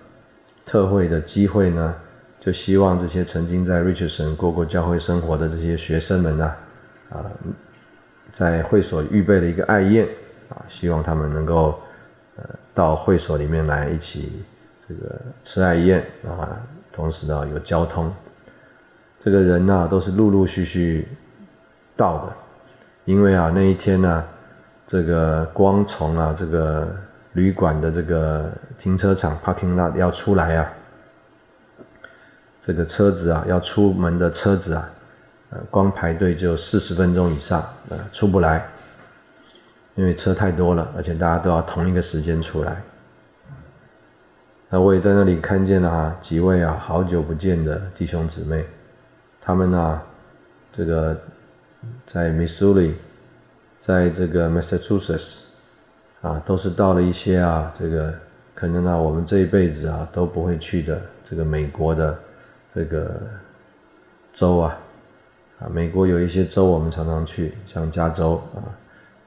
[0.64, 1.95] 特会的机会呢，
[2.39, 6.55] 就希望这些曾经在 Richardson 过过教会生活的这些学生们呢，
[7.11, 7.25] 啊。
[8.33, 10.09] 在会所预备了一个爱宴，
[10.49, 11.79] 啊，希望他们能够，
[12.37, 14.43] 呃，到会所里面来一起
[14.89, 16.57] 这个吃爱宴啊，
[16.91, 18.11] 同时呢有交通，
[19.23, 21.07] 这个人呢都是陆陆续续
[22.03, 22.32] 到的，
[23.05, 24.24] 因为啊那一天呢，
[24.88, 26.88] 这个光从啊这个
[27.34, 30.72] 旅馆的这个停车场 parking lot 要出来啊，
[32.61, 34.88] 这个车子啊要出门的车子啊。
[35.50, 38.66] 呃，光排队就四十分钟以上，呃，出不来，
[39.94, 42.82] 因为车太多了，而且大家都要同一个时间出来。
[44.70, 48.64] 那我也在那里看见了啊，几位啊，好久不见的弟兄姊妹，
[49.42, 50.00] 他们呢，
[50.74, 51.20] 这个
[52.07, 52.93] 在 Missouri，
[53.78, 55.45] 在这个 Massachusetts，
[56.20, 58.14] 啊，都是到了一些啊，这个
[58.55, 62.18] 可能啊，我们这一辈子啊都不会去的这个美国的
[62.74, 63.20] 这个
[64.33, 64.78] 州啊。
[65.59, 68.66] 啊，美国有一些州我们常常去，像加州啊，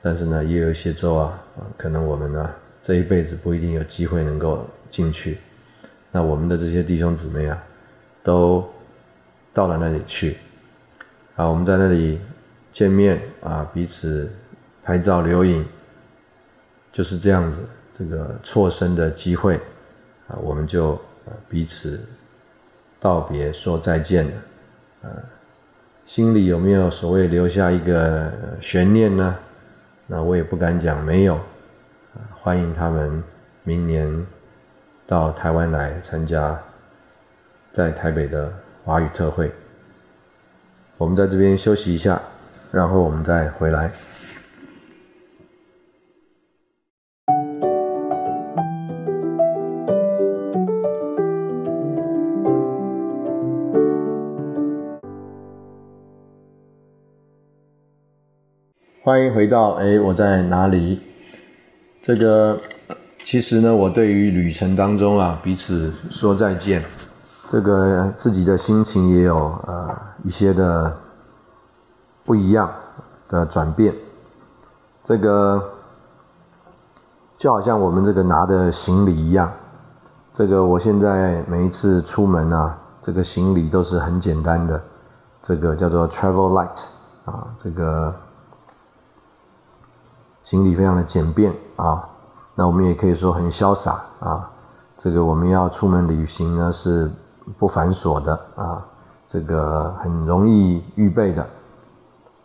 [0.01, 1.39] 但是呢，也有一些州，啊，
[1.77, 2.51] 可能我们呢
[2.81, 5.37] 这一辈子不一定有机会能够进去。
[6.11, 7.61] 那我们的这些弟兄姊妹啊，
[8.21, 8.67] 都
[9.53, 10.35] 到了那里去，
[11.35, 12.19] 啊，我们在那里
[12.75, 14.29] 见面啊，彼此
[14.83, 15.65] 拍照留影，
[16.91, 17.65] 就是这样子，
[17.97, 19.55] 这个错身的机会
[20.27, 20.99] 啊，我们就
[21.47, 22.05] 彼此
[22.99, 24.31] 道别说再见了，
[25.03, 25.07] 啊。
[26.05, 29.33] 心里有没有所谓留下一个悬念呢？
[30.07, 31.39] 那我也不敢讲没有。
[32.41, 33.23] 欢迎他们
[33.63, 34.27] 明年
[35.07, 36.61] 到台湾来参加
[37.71, 38.51] 在台北的
[38.83, 39.49] 华语特会。
[40.97, 42.21] 我们在这边休息一下，
[42.75, 43.89] 然后我们再回来。
[59.01, 60.99] 欢迎回到哎，我在哪里？
[62.01, 62.59] 这个
[63.19, 66.83] 其实呢，我对于旅程当中啊，彼此说再见，
[67.49, 70.93] 这个自己的心情也有呃一些的
[72.25, 72.69] 不一样
[73.29, 73.95] 的转变。
[75.03, 75.71] 这个
[77.37, 79.49] 就好像我们这个拿的行李一样，
[80.33, 84.83] 这个我现在每一次出门啊，这个行李都是很简单的，
[85.41, 88.13] 这个叫做 travel light 啊，这个。
[90.43, 92.07] 行李非常的简便啊，
[92.53, 94.47] 那我们也可以说很潇洒啊。
[94.95, 97.09] 这个我们要出门旅行呢是
[97.57, 98.85] 不繁琐的啊，
[99.27, 101.43] 这个很容易预备的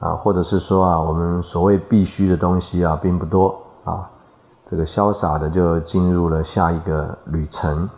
[0.01, 4.11] 啊，或者是说啊，我们所谓必须的东西啊并不多啊，
[4.69, 7.89] 这个潇洒的就进入了下一个旅程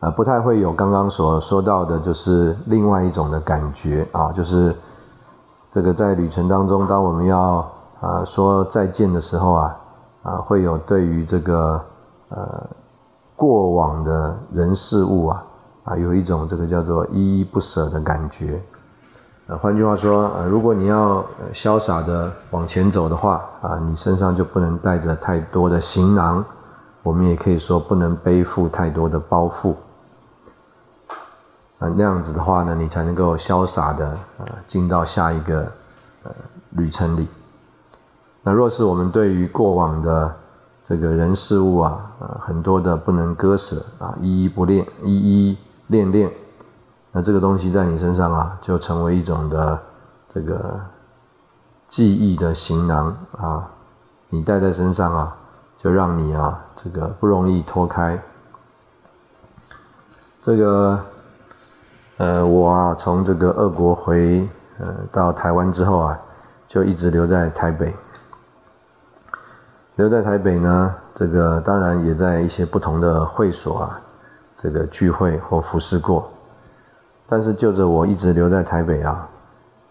[0.00, 4.74] 啊，不太会有刚刚所说到的，就是另外一种的感觉啊，就是。
[5.74, 7.68] 这个在旅程当中，当我们要
[8.00, 9.76] 啊说再见的时候啊，
[10.22, 11.84] 啊会有对于这个
[12.28, 12.64] 呃
[13.34, 15.44] 过往的人事物啊
[15.82, 18.62] 啊有一种这个叫做依依不舍的感觉。
[19.46, 21.22] 呃，换句话说，呃，如果你要
[21.52, 26.42] 潇洒的往前走的话啊，你身上就不能带着太多的行囊，
[27.02, 29.74] 我们也可以说不能背负太多的包袱。
[31.78, 34.06] 啊那样子的话呢，你才能够潇洒的
[34.38, 35.70] 啊进到下一个
[36.22, 36.30] 呃
[36.70, 37.28] 旅程里。
[38.42, 40.34] 那若是我们对于过往的
[40.88, 46.32] 这个人事物啊，呃很多的不能割舍啊，依依不恋，依依恋恋，
[47.16, 49.80] 那这个东西在你身上啊，就成为一种的
[50.34, 50.80] 这个
[51.88, 53.70] 记忆的行囊啊，
[54.28, 55.36] 你带在身上啊，
[55.78, 58.20] 就让你啊这个不容易脱开。
[60.42, 61.00] 这个
[62.16, 64.48] 呃，我啊从这个俄国回
[64.80, 66.18] 呃到台湾之后啊，
[66.66, 67.94] 就一直留在台北。
[69.94, 74.00] 留在台北呢，这个当然也在一些不同的会所啊，
[74.60, 76.28] 这个聚会或服侍过。
[77.26, 79.28] 但是就着我一直留在台北啊，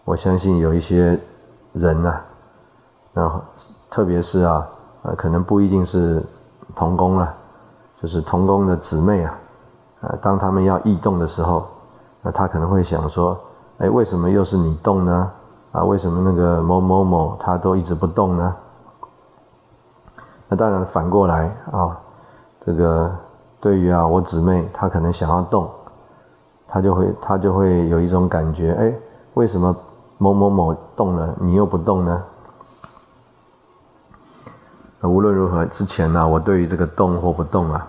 [0.04, 1.18] 我相信有一些
[1.72, 2.20] 人呐，
[3.12, 3.40] 然后
[3.90, 4.68] 特别是啊，
[5.02, 6.22] 呃，可能不一定是
[6.76, 7.34] 童工啊，
[8.00, 9.34] 就是童工的姊妹啊，
[10.02, 11.66] 呃，当他们要异动的时候，
[12.22, 13.38] 那他可能会想说，
[13.78, 15.30] 哎，为什么又是你动呢？
[15.72, 18.54] 啊，为什么那个某某某他都一直不动呢？
[20.48, 21.98] 那当然反过来啊，
[22.64, 23.10] 这个
[23.60, 25.68] 对于啊我姊妹她可能想要动。
[26.66, 28.92] 他就会，他就会有一种感觉，哎，
[29.34, 29.74] 为什么
[30.18, 32.22] 某某某动了，你又不动呢？
[35.02, 37.86] 无论如何，之前呢，我对于这个动或不动啊，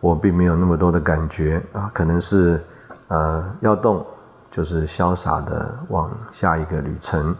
[0.00, 2.60] 我并没有那么多的感觉啊，可能是，
[3.06, 4.04] 呃，要动
[4.50, 7.34] 就是潇洒的往下一个旅程，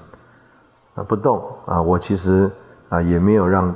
[0.94, 2.48] 啊，不动啊，我其实
[2.88, 3.74] 啊也没有让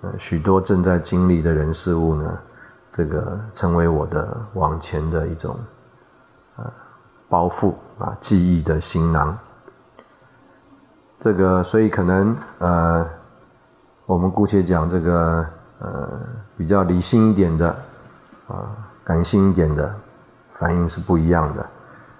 [0.00, 2.38] 呃许多正在经历的人事物呢，
[2.90, 5.56] 这个成为我的往前的一种。
[7.34, 9.36] 包袱啊，记忆的行囊。
[11.18, 13.04] 这个，所以可能呃，
[14.06, 15.44] 我们姑且讲这个
[15.80, 16.20] 呃，
[16.56, 17.76] 比较理性一点的
[18.46, 18.70] 啊，
[19.02, 19.92] 感性一点的
[20.60, 21.66] 反应是不一样的。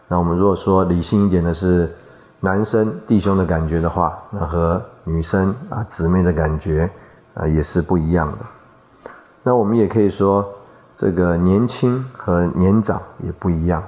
[0.09, 1.95] 那我们如果说理性一点的是
[2.41, 6.91] 男生弟兄的感觉的话，那和女生啊姊妹的感觉
[7.35, 8.39] 啊也是不一样的。
[9.45, 10.45] 那我们也可以说，
[10.97, 13.81] 这个年轻和年长也不一样。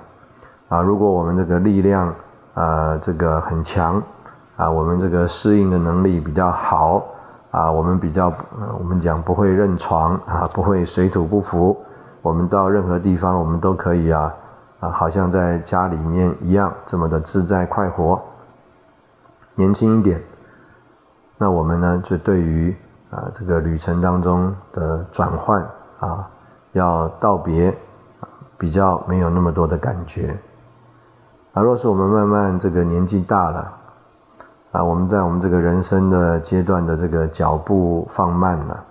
[0.69, 2.13] 啊，如果我们这个力量
[2.55, 4.03] 啊，这个很强
[4.57, 7.05] 啊，我们这个适应的能力比较好
[7.53, 8.33] 啊，我们比较
[8.79, 11.77] 我们讲不会认床啊，不会水土不服，
[12.21, 14.35] 我们到任何地方我们都可以啊
[14.81, 18.21] 啊，好像在家里面一样这么的自在快活。
[19.55, 20.21] 年轻一点，
[21.39, 22.75] 那我们呢就对于
[23.11, 25.63] 啊这个旅程当中的转换
[26.01, 26.29] 啊，
[26.73, 27.73] 要道别，
[28.59, 30.37] 比较没有那么多的感觉。
[31.57, 33.73] 啊，若是我们慢慢这个年纪大了，
[34.73, 38.85] 啊，我们在我们这个人生的阶段的这个脚步放慢了，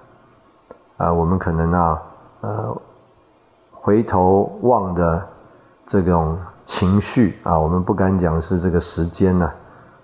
[0.98, 2.02] 啊，我们可能啊，
[2.42, 2.82] 呃，
[3.72, 5.24] 回头望的
[5.86, 6.36] 这种
[6.66, 9.52] 情绪啊，我们不敢讲是这个时间呢，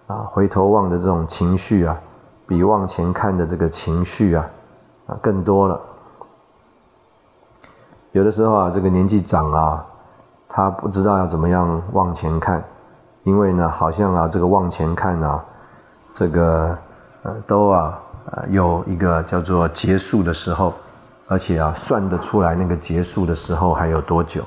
[0.05, 1.99] 啊，回头望的这种情绪啊，
[2.45, 4.45] 比往前看的这个情绪啊，
[5.07, 5.81] 啊，更多了。
[8.11, 9.87] 有的时候啊，这个年纪长啊。
[10.53, 12.61] 他不知道要怎么样往前看，
[13.23, 15.41] 因为呢，好像啊，这个往前看啊，
[16.13, 16.77] 这个
[17.23, 17.97] 呃，都啊，
[18.31, 20.73] 呃，有一个叫做结束的时候，
[21.29, 24.43] 而且啊，算得出来那个结束的时候还有多久，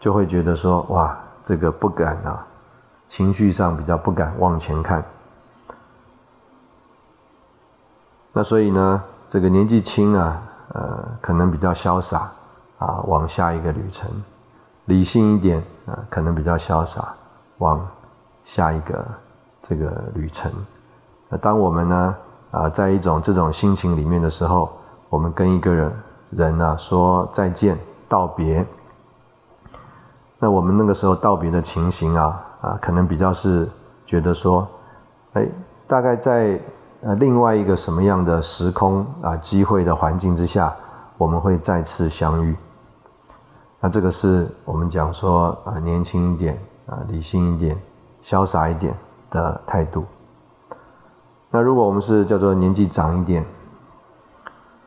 [0.00, 2.46] 就会觉得说，哇，这个不敢啊，
[3.06, 5.04] 情绪上比较不敢往前看。
[8.32, 10.42] 那所以呢，这个年纪轻啊，
[10.72, 12.30] 呃，可能比较潇洒
[12.78, 14.10] 啊，往下一个旅程。
[14.86, 17.14] 理性一点啊，可能比较潇洒，
[17.58, 17.86] 往
[18.44, 19.04] 下一个
[19.62, 20.52] 这个旅程。
[21.28, 22.16] 那当我们呢
[22.50, 24.70] 啊，在一种这种心情里面的时候，
[25.08, 25.92] 我们跟一个人
[26.30, 27.78] 人呢说再见
[28.08, 28.64] 道别。
[30.38, 33.66] 那我们那个时候道别的情形啊啊，可能比较是
[34.04, 34.68] 觉得说，
[35.32, 35.48] 哎，
[35.86, 36.60] 大概在
[37.00, 40.74] 呃另外一个什么样的时空啊机会的环境之下，
[41.16, 42.54] 我们会再次相遇。
[43.84, 47.78] 那这个是我们讲说啊，年轻一点啊，理性一点，
[48.24, 48.96] 潇洒一点
[49.28, 50.06] 的态度。
[51.50, 53.44] 那如果我们是叫做年纪长一点，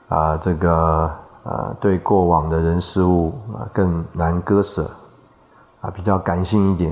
[0.07, 1.11] 啊，这个
[1.43, 4.89] 呃，对过往的人事物啊更难割舍，
[5.81, 6.91] 啊，比较感性一点。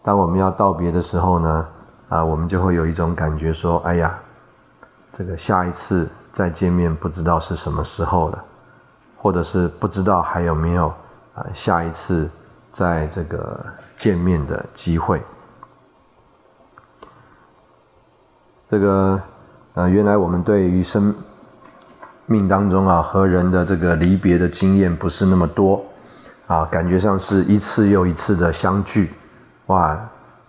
[0.00, 1.68] 当我们要道别的时候呢，
[2.08, 4.18] 啊，我们就会有一种感觉说，哎呀，
[5.12, 8.44] 这个下一次再见面不知道是什么时候了，
[9.18, 10.90] 或者是不知道还有没有。
[11.34, 12.28] 啊，下一次
[12.72, 13.64] 在这个
[13.96, 15.22] 见面的机会，
[18.68, 19.20] 这个
[19.74, 21.14] 呃，原来我们对于生
[22.26, 25.82] 命当中啊和人的这个离别的经验不是那么多
[26.46, 29.10] 啊，感觉上是一次又一次的相聚，
[29.66, 29.98] 哇，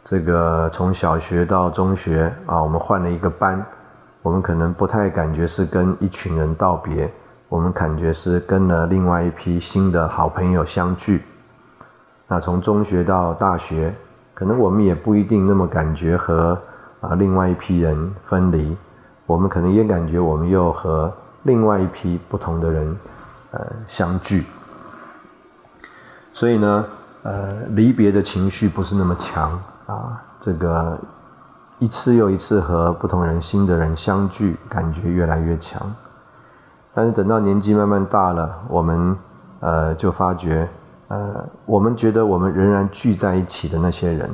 [0.03, 3.65] 这个从小学到中学啊，我们换了一个班，
[4.21, 7.09] 我们可能不太感觉是跟一群人道别。
[7.53, 11.23] 我们感觉是跟了另外一批新的好朋友相聚。
[12.27, 13.93] 那从中学到大学，
[14.33, 16.59] 可能我们也不一定那么感觉和
[16.99, 18.75] 啊另外一批人分离。
[19.27, 22.97] 我们可能也感觉我们又和另外一批不同的人
[23.51, 24.43] 呃相聚。
[26.33, 26.85] 所以呢，
[27.21, 29.51] 呃，离别的情绪不是那么强
[29.85, 30.19] 啊。
[30.41, 30.99] 这个
[31.77, 35.79] 一次又一次和不同人、新的人相聚，感觉越来越强。
[36.93, 39.17] 但是等到年纪慢慢大了，我们
[39.59, 40.69] 呃就发觉，
[41.07, 44.29] 呃，我们觉得我们仍然聚在一起的那些人，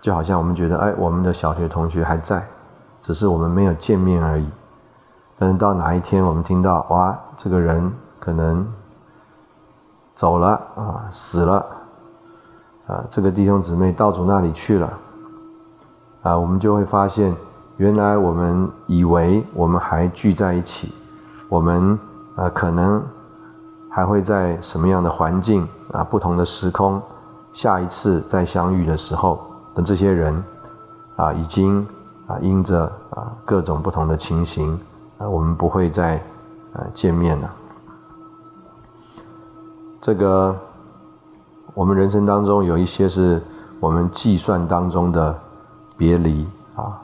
[0.00, 2.44] 就好像我们觉得，哎，我们的小学同学还在，
[3.00, 4.46] 只是我们没有见面而已。
[5.38, 8.66] 但是到哪一天我们听到，哇，这个人可能。
[10.16, 11.66] 走了啊，死了
[12.86, 13.04] 啊！
[13.10, 14.90] 这个弟兄姊妹到主那里去了
[16.22, 17.36] 啊，我们就会发现，
[17.76, 20.94] 原来我们以为我们还聚在一起，
[21.48, 21.98] 我们
[22.34, 23.02] 呃可能
[23.88, 27.00] 还会在什么样的环境啊，不同的时空，
[27.52, 29.40] 下一次再相遇的时候，
[29.74, 30.44] 等这些人
[31.16, 31.86] 啊已经
[32.26, 34.78] 啊因着啊各种不同的情形
[35.18, 36.22] 啊，我们不会再
[36.72, 37.50] 呃见面了。
[40.00, 40.54] 这个，
[41.74, 43.42] 我们人生当中有一些是
[43.80, 45.36] 我们计算当中的
[45.96, 47.00] 别离啊。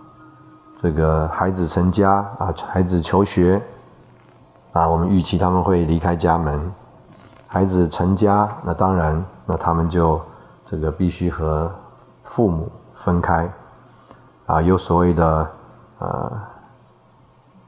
[0.80, 3.62] 这个孩子成家啊，孩子求学
[4.72, 6.72] 啊，我们预期他们会离开家门。
[7.46, 10.20] 孩子成家，那当然，那他们就
[10.64, 11.70] 这个必须和
[12.22, 13.50] 父母分开
[14.46, 14.60] 啊。
[14.60, 15.50] 有所谓的
[15.98, 16.32] 呃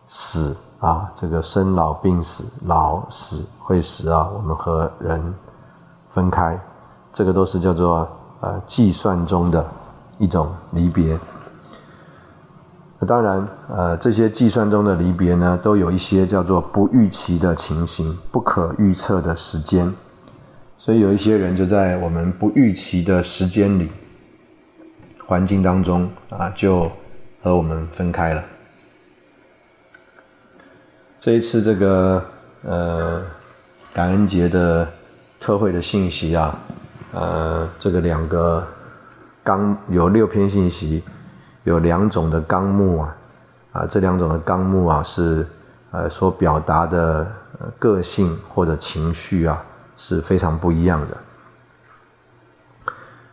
[0.08, 0.56] 死。
[0.80, 5.34] 啊，这个生老病死，老死会死啊，我们和人
[6.10, 6.60] 分开，
[7.10, 8.06] 这个都是叫做
[8.40, 9.66] 呃计算中的
[10.18, 11.18] 一种离别。
[13.04, 19.92] 当然，呃，这些计算中的离别呢，都有一些叫做不预期的情形，不可预测的时间，
[20.78, 23.88] 所以有一些人就在我们不预期的时间里、
[25.26, 26.90] 环境当中啊，就
[27.42, 28.44] 和我们分开了。
[31.18, 32.22] 这一次这个
[32.62, 33.22] 呃
[33.92, 34.86] 感恩节的
[35.40, 36.58] 特会的信息啊，
[37.12, 38.66] 呃，这个两个
[39.42, 41.02] 刚有六篇信息，
[41.64, 43.16] 有两种的纲目啊，
[43.72, 45.46] 啊，这两种的纲目啊是
[45.90, 47.26] 呃所表达的
[47.78, 49.62] 个性或者情绪啊
[49.96, 51.16] 是非常不一样的。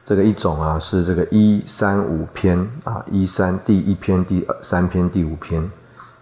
[0.06, 5.70] 这个一种啊是这个一三五篇啊，一三第一篇、第三篇、第五篇。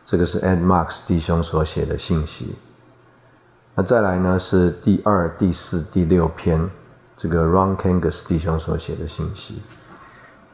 [0.05, 2.55] 这个是 Ed Marks 弟兄所写的信息。
[3.75, 6.67] 那再来呢是第二、第四、第六篇，
[7.15, 9.61] 这个 Ron Kangas 弟兄所写的信息。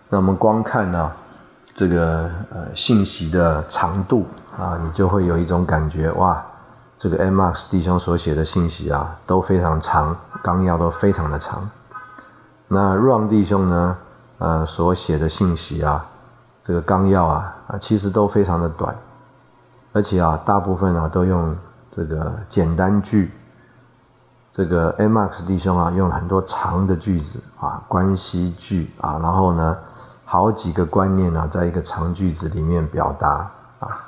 [0.10, 1.10] 那我们光看呢
[1.76, 4.26] 这个呃信息的长度
[4.58, 6.42] 啊，你就会有一种感觉哇，
[6.98, 11.70] 这个 Mars 弟兄所写的信息啊都非常长，纲要都非常的长。
[12.70, 13.98] 那 Ron 弟兄呢
[14.38, 16.06] 呃所写的信息啊，
[16.64, 18.96] 这个纲要啊啊其实都非常的短。
[19.92, 21.56] 而且啊，大部分啊都用
[21.96, 23.32] 这个简单句。
[24.54, 29.78] 这个 M X 弟兄啊，用很多长的句子啊，关系句啊，然后呢，
[30.26, 33.50] 好几个观念呢，在一个长句子里面表达
[33.80, 34.04] 啊，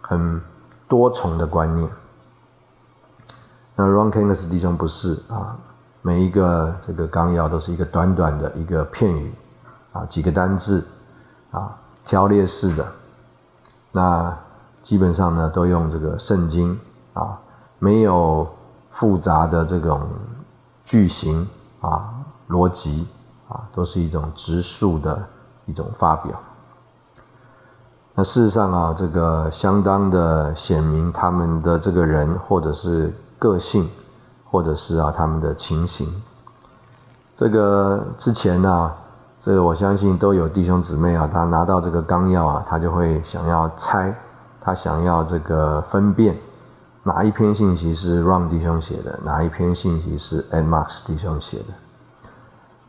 [0.00, 0.40] 很
[0.88, 1.90] 多重的观念。
[3.74, 5.56] 那 Ron Kangas 弟兄不是啊，
[6.00, 9.34] 每一个这个纲要都是一个短短的一个片语
[9.92, 10.86] 啊，几个单字
[11.50, 12.86] 啊，条列式的
[13.92, 14.34] 那。
[14.80, 16.78] 基本上呢，都用这个圣经
[17.12, 17.38] 啊，
[17.78, 18.48] 没有
[18.88, 20.08] 复杂的这种
[20.82, 21.46] 句型
[21.82, 22.14] 啊、
[22.48, 23.06] 逻辑
[23.48, 25.28] 啊，都是一种直述的
[25.68, 26.34] 一种发表。
[28.14, 33.88] 那事实上啊，这个相当的显明他们的这个人，或者是个性，
[34.50, 36.12] 或者是啊他们的情形。
[37.36, 38.92] 这个之前呢，
[39.40, 44.12] 这个我相信都有弟兄姊妹啊，他拿到这个纲要啊，他就会想要猜。
[44.60, 46.36] 他想要这个分辨
[47.04, 51.87] 哪一篇信息是 Ron 弟兄写的，哪一篇信息是 Ed Marks 弟兄写的。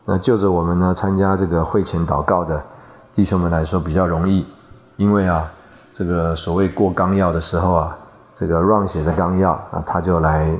[0.04, 2.60] 那就着我们呢参加这个会前祷告的
[3.14, 4.46] 弟兄们来说比较容易，
[4.96, 5.50] 因为啊，
[5.94, 7.96] 这个所谓过纲要的时候啊，
[8.34, 10.58] 这个 Ron 写的纲要啊，他就来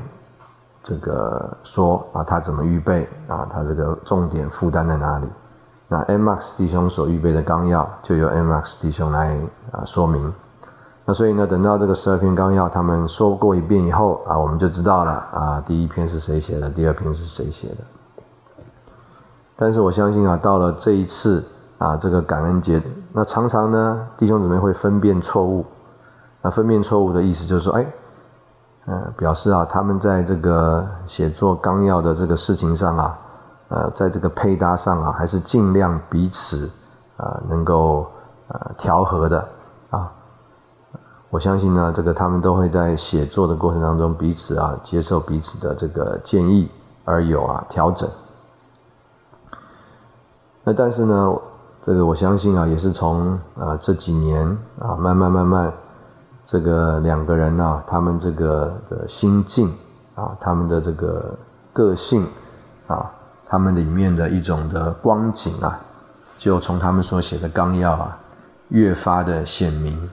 [0.82, 5.26] 这个说啊，他怎么预备啊，他这个重点负担在哪里？
[5.88, 9.36] 那 Ed Marks 弟兄所预备的纲要，就由 Ed Marks 弟兄来
[9.72, 10.32] 啊说明。
[11.05, 17.76] 那所以呢，等到这个十二篇纲要他们说过一遍以后啊，我们就知道了啊，第一篇是谁写的，第二篇是谁写的。
[19.61, 21.44] 但是我相信啊，到了这一次
[21.76, 22.82] 啊，这个感恩节，
[23.12, 25.66] 那常常呢，弟兄姊妹会分辨错误。
[26.40, 27.86] 那分辨错误的意思就是说，哎，
[28.86, 33.18] 嗯，表示啊，他们在这个写作纲要的这个事情上啊，
[33.68, 36.70] 呃，在这个配搭上啊，还是尽量彼此
[37.18, 38.06] 啊能够
[38.48, 39.46] 呃调和的
[39.90, 40.11] 啊。
[41.28, 46.70] 我相信呢，这个他们都会在写作的过程当中，彼此啊接受彼此的这个建议，
[47.04, 48.08] 而有啊调整。
[50.73, 51.35] 但是呢，
[51.83, 54.47] 这个我相信啊，也是从啊这几年
[54.79, 55.73] 啊慢慢慢慢，
[56.45, 59.73] 这个两个人呢，他们这个的心境
[60.14, 61.35] 啊，他们的这个
[61.73, 62.27] 个性
[62.87, 63.11] 啊，
[63.47, 65.79] 他们里面的一种的光景啊，
[66.37, 68.18] 就从他们所写的纲要啊，
[68.68, 70.11] 越发的显明。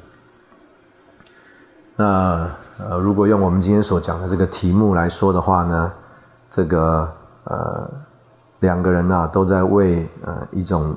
[1.96, 2.48] 那
[2.80, 5.92] 呃，如果用我们今天所讲的这个题目来说的话呢，
[6.50, 7.12] 这个
[7.46, 7.90] 呃
[8.60, 10.96] 两个人呐都在为呃一种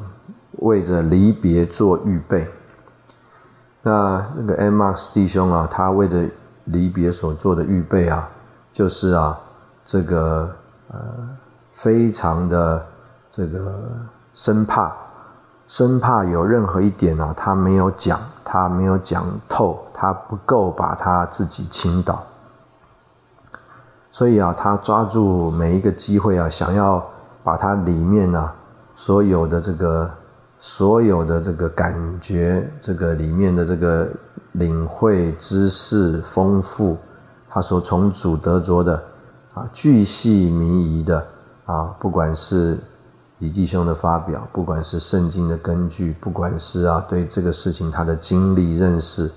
[0.59, 2.49] 为着离别做预备。
[3.83, 6.25] 那那个 M Max 弟兄啊，他为着
[6.65, 8.29] 离别所做的预备啊，
[8.73, 9.39] 就是啊
[9.85, 10.51] 这个
[10.89, 10.99] 呃
[11.73, 12.87] 非常的
[13.31, 13.83] 这个
[14.35, 14.93] 生怕，
[15.67, 19.87] 生怕有任何一点啊他没有讲，他没有讲透。
[20.03, 22.25] 他不够把他自己倾倒，
[24.11, 27.07] 所以啊，他抓住每一个机会啊，想要
[27.43, 28.51] 把它里面呢
[28.95, 30.11] 所有的这个
[30.59, 34.09] 所有的这个感觉，这个里面的这个
[34.53, 36.97] 领会知识丰富，
[37.49, 39.03] 他所从主得着的
[39.55, 41.27] 啊，巨细靡遗的
[41.65, 42.77] 啊，不管是
[43.39, 49.31] 李弟兄的发表，不管是圣经的根据，不管是啊对这个事情他的经历认识。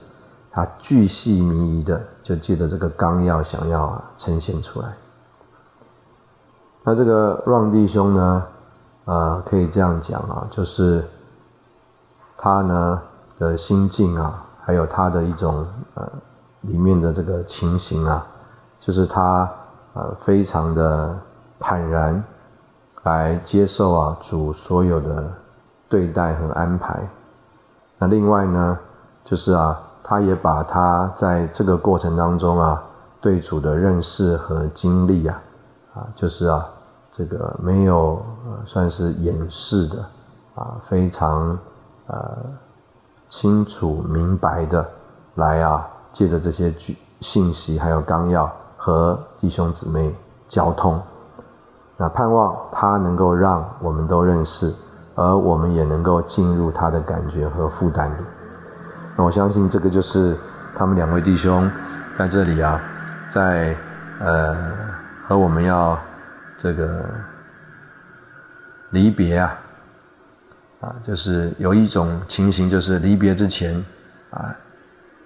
[0.56, 4.94] 他巨细靡遗的，就借着这个纲要，想要呈现出来。
[6.84, 8.46] 那这个让弟兄呢，
[9.06, 11.04] 呃，可以这样讲啊，就是
[12.38, 13.02] 他呢
[13.38, 15.66] 的心境啊，还有他的一种
[15.96, 16.08] 呃
[16.62, 18.26] 里面的这个情形啊，
[18.80, 19.50] 就是他
[19.94, 21.18] 呃非常的
[21.58, 22.24] 坦然
[23.04, 25.32] 来接受啊主所有的
[25.88, 27.08] 对待和安排。
[27.98, 28.78] 那另外呢，
[29.24, 29.80] 就是啊。
[30.06, 32.84] 他也把他在这个过程当中啊，
[33.22, 35.42] 对主的认识和经历啊，
[35.94, 36.70] 啊，就是啊，
[37.16, 38.26] 这个没有
[38.66, 40.04] 算是掩饰的
[40.56, 41.56] 啊，非常
[42.08, 42.38] 呃
[43.30, 44.84] 清楚明白的
[45.36, 50.16] 来啊，借着这些句信息还有纲要和弟兄姊妹
[50.48, 51.00] 交通，
[51.98, 54.74] 那盼望他能够让我们都认识，
[55.14, 58.24] 而我们也能够进入他的感觉和负担里。
[59.16, 60.36] 那我相信这个就是
[60.76, 61.70] 他们两位弟兄
[62.18, 62.82] 在这里啊，
[63.30, 63.78] 在
[64.20, 64.56] 呃
[65.28, 65.96] 和我们要
[66.64, 67.04] 这个
[68.92, 69.60] 离别啊，
[70.80, 73.84] 啊，就是有一种情形，就是离别之前
[74.30, 74.56] 啊，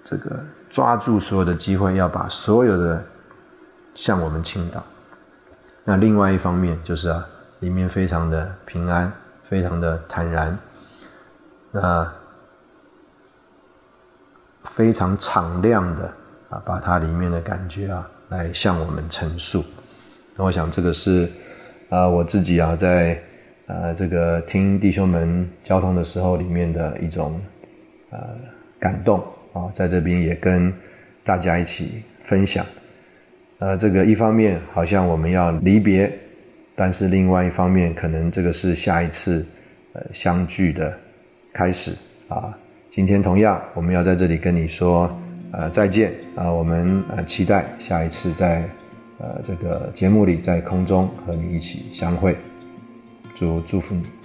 [0.03, 3.03] 这个抓住所有的机会，要把所有的
[3.93, 4.83] 向我们倾倒。
[5.83, 7.23] 那另外一方面就是啊，
[7.59, 9.13] 里面非常的平安，
[9.43, 10.57] 非常的坦然。
[11.71, 12.11] 那。
[14.63, 16.13] 非常敞亮的
[16.49, 19.63] 啊，把它里面的感觉啊，来向我们陈述。
[20.37, 21.27] 那我想这个是
[21.89, 23.19] 啊，我自己啊，在
[23.65, 27.41] 呃这个听弟兄们交通的时候里面的一种
[28.11, 28.19] 呃
[28.79, 29.19] 感动
[29.51, 30.71] 啊，在这边也跟
[31.23, 32.63] 大家一起分享。
[33.57, 36.11] 呃，这个一方面好像我们要离别，
[36.75, 39.43] 但是另外一方面可能这个是下一次
[39.93, 40.95] 呃相聚的
[41.51, 42.55] 开始啊。
[42.91, 45.11] 今天同样，我们要在这里跟你说，
[45.51, 46.51] 呃，再见啊！
[46.51, 48.63] 我们呃期待下一次再
[49.19, 52.35] 呃这个节目里，在空中和你一起相会。
[53.35, 54.16] 祝祝福你。